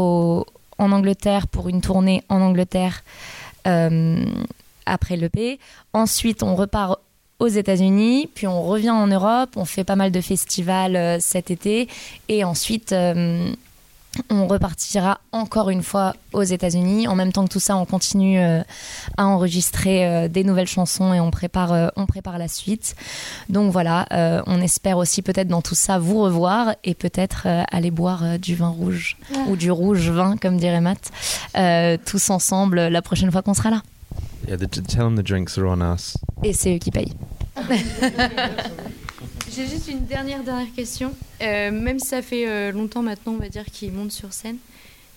en 0.79 0.93
Angleterre 0.93 1.47
pour 1.47 1.69
une 1.69 1.81
tournée 1.81 2.25
en 2.29 2.41
Angleterre 2.41 3.03
euh, 3.67 4.25
après 4.87 5.17
l'EP. 5.17 5.59
Ensuite, 5.93 6.43
on 6.43 6.55
repart 6.55 6.99
aux 7.39 7.49
États-Unis, 7.49 8.29
puis 8.33 8.47
on 8.47 8.63
revient 8.63 8.91
en 8.91 9.07
Europe, 9.09 9.51
on 9.57 9.65
fait 9.65 9.85
pas 9.85 9.97
mal 9.97 10.13
de 10.13 10.21
festivals 10.21 10.97
euh, 10.97 11.19
cet 11.21 11.51
été, 11.51 11.89
et 12.29 12.45
ensuite 12.45 12.95
on 14.31 14.47
repartira 14.47 15.21
encore 15.33 15.71
une 15.71 15.83
fois 15.83 16.15
aux 16.33 16.43
États-Unis. 16.43 17.09
En 17.09 17.15
même 17.15 17.33
temps 17.33 17.45
que 17.45 17.53
tout 17.53 17.61
ça, 17.61 17.77
on 17.77 17.85
continue 17.85 18.39
euh, 18.39 18.63
à 19.17 19.27
enregistrer 19.27 20.07
euh, 20.07 20.29
des 20.29 20.45
nouvelles 20.45 20.67
chansons 20.67 21.15
et 21.15 21.21
on 21.21 21.31
prépare, 21.31 21.73
euh, 21.73 21.89
on 21.97 22.07
prépare 22.07 22.39
la 22.39 22.49
suite. 22.49 22.95
Donc 23.49 23.73
voilà, 23.73 24.07
euh, 24.13 24.43
on 24.47 24.61
espère 24.61 24.99
aussi 24.99 25.23
peut-être 25.23 25.49
dans 25.49 25.63
tout 25.63 25.75
ça 25.75 25.99
vous 25.99 26.21
revoir 26.23 26.75
et 26.85 26.95
peut-être 26.95 27.45
euh, 27.47 27.63
aller 27.71 27.91
boire 27.91 28.23
euh, 28.23 28.39
du 28.39 28.55
vin 28.55 28.69
rouge 28.69 29.17
ou 29.49 29.57
du 29.57 29.71
rouge 29.71 30.11
vin, 30.11 30.37
comme 30.37 30.57
dirait 30.59 30.81
Matt, 30.81 31.11
euh, 31.57 31.97
tous 32.05 32.31
ensemble 32.31 32.89
la 32.89 33.03
prochaine 33.03 33.31
fois 33.31 33.43
qu'on 33.43 33.55
sera 33.55 33.71
là. 33.71 33.83
Yeah, 34.49 34.57
the, 34.57 34.69
tell 34.69 35.05
them 35.05 35.17
the 35.17 35.23
drinks 35.25 35.57
are 35.57 35.67
on 35.67 35.81
us. 35.81 36.17
Et 36.43 36.53
c'est 36.53 36.75
eux 36.75 36.79
qui 36.79 36.91
payent. 36.91 37.15
J'ai 39.55 39.67
juste 39.67 39.89
une 39.89 40.07
dernière 40.07 40.43
dernière 40.43 40.73
question. 40.75 41.13
Euh, 41.43 41.71
même 41.71 41.99
si 41.99 42.09
ça 42.09 42.23
fait 42.23 42.49
euh, 42.49 42.73
longtemps 42.73 43.03
maintenant, 43.03 43.33
on 43.33 43.39
va 43.39 43.51
dire, 43.51 43.67
qu'ils 43.67 43.93
montent 43.93 44.13
sur 44.13 44.33
scène, 44.33 44.57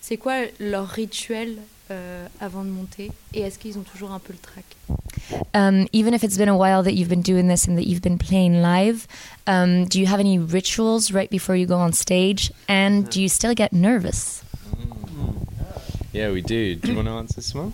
c'est 0.02 0.18
quoi 0.18 0.34
leur 0.60 0.90
rituel 0.90 1.56
euh, 1.90 2.28
avant 2.42 2.66
de 2.66 2.70
monter 2.70 3.12
Et 3.34 3.42
est-ce 3.42 3.58
qu'ils 3.58 3.78
ont 3.78 3.84
toujours 3.84 4.12
un 4.12 4.20
peu 4.20 4.34
le 4.34 4.40
trac? 4.40 4.66
Um, 5.54 5.88
even 5.94 6.14
if 6.14 6.24
it's 6.24 6.38
been 6.38 6.50
a 6.50 6.58
while 6.58 6.84
that 6.84 6.92
you've 6.92 7.08
been 7.08 7.22
doing 7.22 7.48
this 7.48 7.66
and 7.68 7.78
that 7.78 7.86
you've 7.86 8.02
been 8.02 8.18
playing 8.18 8.62
live, 8.62 9.08
um, 9.48 9.86
do 9.86 10.00
you 10.02 10.06
have 10.06 10.20
any 10.20 10.38
rituals 10.38 11.14
right 11.14 11.30
before 11.30 11.56
you 11.56 11.66
go 11.66 11.78
on 11.78 11.94
stage? 11.94 12.52
And 12.68 13.10
do 13.10 13.22
you 13.22 13.30
still 13.30 13.54
get 13.54 13.72
nervous? 13.72 14.44
Yeah, 16.12 16.32
we 16.32 16.42
do. 16.42 16.76
Do 16.76 16.90
you 16.90 16.96
want 16.96 17.08
to 17.08 17.14
answer 17.14 17.36
this 17.36 17.56
one? 17.56 17.74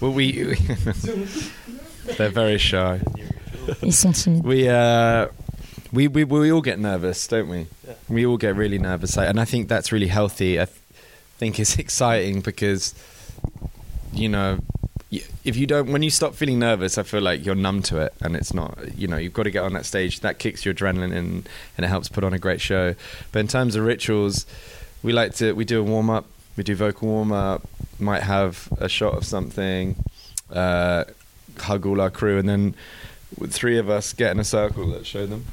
Well, 0.00 0.12
we. 0.12 0.32
they're 2.16 2.30
very 2.30 2.58
shy. 2.58 3.00
Ils 3.82 3.96
sont 3.96 4.12
timides. 4.12 4.44
We 4.44 4.68
uh, 4.68 5.26
we 5.94 6.08
we 6.08 6.24
we 6.24 6.50
all 6.50 6.60
get 6.60 6.78
nervous, 6.78 7.26
don't 7.26 7.48
we? 7.48 7.66
Yeah. 7.86 7.94
We 8.08 8.26
all 8.26 8.36
get 8.36 8.56
really 8.56 8.78
nervous, 8.78 9.16
and 9.16 9.40
I 9.40 9.44
think 9.44 9.68
that's 9.68 9.92
really 9.92 10.08
healthy. 10.08 10.60
I 10.60 10.64
th- 10.64 10.78
think 11.38 11.58
it's 11.58 11.78
exciting 11.84 12.40
because 12.40 12.94
you 14.12 14.28
know 14.28 14.58
if 15.44 15.56
you 15.56 15.66
don't 15.66 15.92
when 15.92 16.02
you 16.02 16.10
stop 16.10 16.34
feeling 16.34 16.58
nervous, 16.58 16.98
I 16.98 17.04
feel 17.04 17.20
like 17.20 17.44
you're 17.46 17.54
numb 17.54 17.82
to 17.82 17.98
it, 17.98 18.12
and 18.20 18.34
it's 18.34 18.52
not. 18.52 18.78
You 18.96 19.06
know, 19.06 19.16
you've 19.16 19.32
got 19.32 19.44
to 19.44 19.50
get 19.50 19.62
on 19.62 19.72
that 19.74 19.86
stage. 19.86 20.20
That 20.20 20.38
kicks 20.38 20.64
your 20.64 20.74
adrenaline 20.74 21.12
in, 21.12 21.44
and 21.76 21.84
it 21.84 21.88
helps 21.88 22.08
put 22.08 22.24
on 22.24 22.32
a 22.32 22.38
great 22.38 22.60
show. 22.60 22.94
But 23.30 23.38
in 23.38 23.48
terms 23.48 23.76
of 23.76 23.84
rituals, 23.84 24.46
we 25.02 25.12
like 25.12 25.34
to 25.36 25.52
we 25.52 25.64
do 25.64 25.80
a 25.80 25.84
warm 25.84 26.10
up. 26.10 26.26
We 26.56 26.64
do 26.64 26.74
vocal 26.74 27.08
warm 27.08 27.32
up. 27.32 27.62
Might 27.98 28.22
have 28.22 28.68
a 28.78 28.88
shot 28.88 29.14
of 29.14 29.24
something. 29.24 29.96
Uh, 30.50 31.04
hug 31.58 31.86
all 31.86 32.00
our 32.00 32.10
crew, 32.10 32.38
and 32.38 32.48
then 32.48 32.74
with 33.38 33.52
three 33.52 33.78
of 33.78 33.88
us 33.88 34.12
get 34.12 34.32
in 34.32 34.40
a 34.40 34.44
circle. 34.44 34.86
Let's 34.86 35.06
show 35.06 35.26
them 35.26 35.44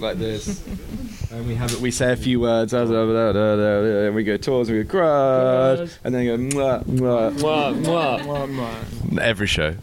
like 0.00 0.18
this, 0.18 0.62
and 1.32 1.46
we 1.46 1.54
have 1.54 1.80
we 1.80 1.90
say 1.90 2.12
a 2.12 2.16
few 2.16 2.40
words, 2.40 2.72
and 2.72 4.14
we 4.14 4.24
go 4.24 4.36
tours, 4.36 4.70
we 4.70 4.82
go 4.82 4.90
crush, 4.90 5.90
and 6.04 6.14
then 6.14 6.24
go 6.26 6.36
mwah, 6.36 6.84
mwah, 6.84 7.32
Mwah, 7.38 8.48
mwah. 8.48 9.18
every 9.20 9.46
show. 9.46 9.74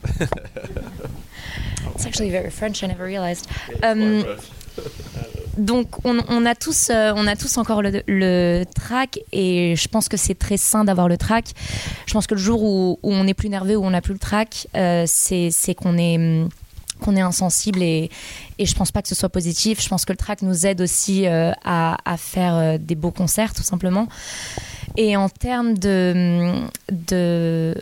It's 1.94 2.06
actually 2.06 2.32
very 2.32 2.50
French, 2.50 2.84
I 2.84 2.88
never 2.88 3.06
realized. 3.06 3.48
Um, 3.84 4.26
donc 5.58 6.04
on, 6.04 6.20
on 6.28 6.46
a 6.46 6.54
tous, 6.54 6.90
euh, 6.90 7.14
on 7.16 7.28
a 7.28 7.36
tous 7.38 7.58
encore 7.58 7.82
le, 7.82 8.02
le 8.08 8.66
track 8.76 9.20
et 9.32 9.76
je 9.78 9.88
pense 9.88 10.10
que 10.10 10.18
c'est 10.18 10.36
très 10.38 10.58
sain 10.58 10.84
d'avoir 10.84 11.08
le 11.08 11.18
track. 11.18 11.46
Je 12.06 12.14
pense 12.14 12.28
que 12.28 12.36
le 12.36 12.42
jour 12.42 12.62
où, 12.62 13.00
où 13.02 13.14
on 13.14 13.26
est 13.26 13.34
plus 13.34 13.48
nerveux, 13.48 13.78
où 13.78 13.86
on 13.86 13.92
n'a 13.92 14.02
plus 14.02 14.12
le 14.14 14.20
track, 14.20 14.68
euh, 14.76 15.06
c'est 15.08 15.52
c'est 15.52 15.74
qu'on 15.74 15.98
est 15.98 16.18
hum, 16.18 16.50
qu'on 17.02 17.16
est 17.16 17.22
insensible 17.22 17.82
et, 17.82 18.10
et 18.58 18.66
je 18.66 18.76
pense 18.76 18.92
pas 18.92 19.02
que 19.02 19.08
ce 19.08 19.16
soit 19.16 19.30
positif. 19.30 19.82
Je 19.82 19.90
pense 19.90 20.06
que 20.06 20.14
le 20.14 20.18
track 20.18 20.42
nous 20.42 20.66
aide 20.66 20.82
aussi 20.82 21.28
euh, 21.28 21.52
à, 21.64 21.98
à 22.06 22.18
faire 22.18 22.56
euh, 22.56 22.78
des 22.80 22.96
beaux 22.96 23.12
concerts 23.12 23.54
tout 23.54 23.64
simplement. 23.64 24.08
Et 24.98 25.18
en 25.18 25.30
termes 25.30 25.78
de, 25.78 26.54
de 26.90 27.76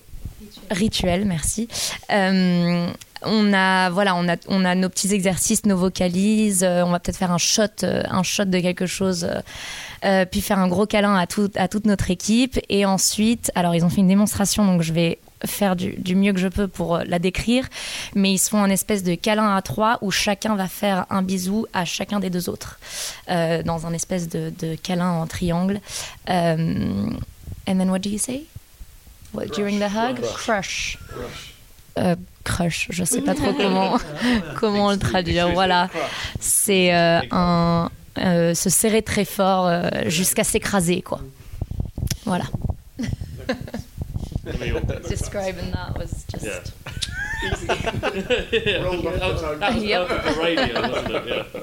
rituel, 0.71 1.25
merci. 1.25 1.67
Euh, 2.11 2.89
on 3.25 3.53
a 3.53 3.89
voilà, 3.89 4.15
on 4.15 4.27
a 4.27 4.35
on 4.47 4.65
a 4.65 4.75
nos 4.75 4.89
petits 4.89 5.13
exercices, 5.13 5.65
nos 5.65 5.77
vocalises. 5.77 6.63
on 6.63 6.89
va 6.89 6.99
peut-être 6.99 7.17
faire 7.17 7.31
un 7.31 7.37
shot, 7.37 7.83
un 7.83 8.23
shot 8.23 8.45
de 8.45 8.59
quelque 8.59 8.85
chose. 8.85 9.25
puis 10.31 10.41
faire 10.41 10.59
un 10.59 10.67
gros 10.67 10.85
câlin 10.85 11.15
à, 11.15 11.25
tout, 11.25 11.49
à 11.55 11.69
toute 11.69 11.85
notre 11.85 12.11
équipe. 12.11 12.59
Et 12.67 12.85
ensuite, 12.85 13.49
alors 13.55 13.75
ils 13.75 13.85
ont 13.85 13.89
fait 13.89 14.01
une 14.01 14.09
démonstration, 14.09 14.65
donc 14.65 14.81
je 14.81 14.91
vais 14.91 15.19
faire 15.45 15.75
du, 15.75 15.93
du 15.97 16.15
mieux 16.15 16.33
que 16.33 16.39
je 16.39 16.47
peux 16.47 16.67
pour 16.67 16.95
euh, 16.95 17.03
la 17.05 17.19
décrire. 17.19 17.67
Mais 18.15 18.31
ils 18.33 18.37
se 18.37 18.49
font 18.49 18.63
un 18.63 18.69
espèce 18.69 19.03
de 19.03 19.15
câlin 19.15 19.55
à 19.55 19.61
trois 19.61 19.97
où 20.01 20.11
chacun 20.11 20.55
va 20.55 20.67
faire 20.67 21.05
un 21.09 21.21
bisou 21.21 21.65
à 21.73 21.85
chacun 21.85 22.19
des 22.19 22.29
deux 22.29 22.49
autres. 22.49 22.79
euh, 23.29 23.63
dans 23.63 23.85
un 23.85 23.93
espèce 23.93 24.27
de, 24.29 24.51
de 24.59 24.75
câlin 24.75 25.09
en 25.11 25.27
triangle. 25.27 25.79
Euh, 26.29 27.09
and 27.67 27.77
then 27.77 27.89
what 27.89 27.99
do 27.99 28.09
you 28.09 28.17
say? 28.17 28.43
What, 29.33 29.47
during 29.55 29.79
the 29.79 29.89
hug? 29.89 30.21
Crush. 30.35 30.97
Euh, 31.97 32.15
crush, 32.43 32.87
je 32.89 33.03
sais 33.03 33.21
pas 33.21 33.35
trop 33.35 33.53
comment, 33.53 33.97
comment 34.59 34.91
le 34.91 34.97
traduire. 34.97 35.49
Voilà, 35.49 35.89
c'est 36.39 36.93
euh, 36.93 37.19
un 37.31 37.89
euh, 38.17 38.53
se 38.53 38.69
serrer 38.69 39.01
très 39.01 39.25
fort 39.25 39.71
jusqu'à 40.07 40.43
s'écraser, 40.43 41.01
quoi. 41.01 41.19
Voilà. 42.25 42.45
Describing 44.43 45.71
that 45.71 45.97
was 45.97 46.25
just. 46.29 46.45
Yeah. 46.45 46.59
yeah. 47.43 48.83
That 48.83 49.29
was, 49.31 49.41
that 49.59 49.73
was 49.75 49.83
Yep. 49.83 50.07
perfect 50.07 50.35
for 50.35 50.41
radio, 50.41 50.81
wasn't 50.81 51.11
it? 51.15 51.27
Yeah. 51.27 51.61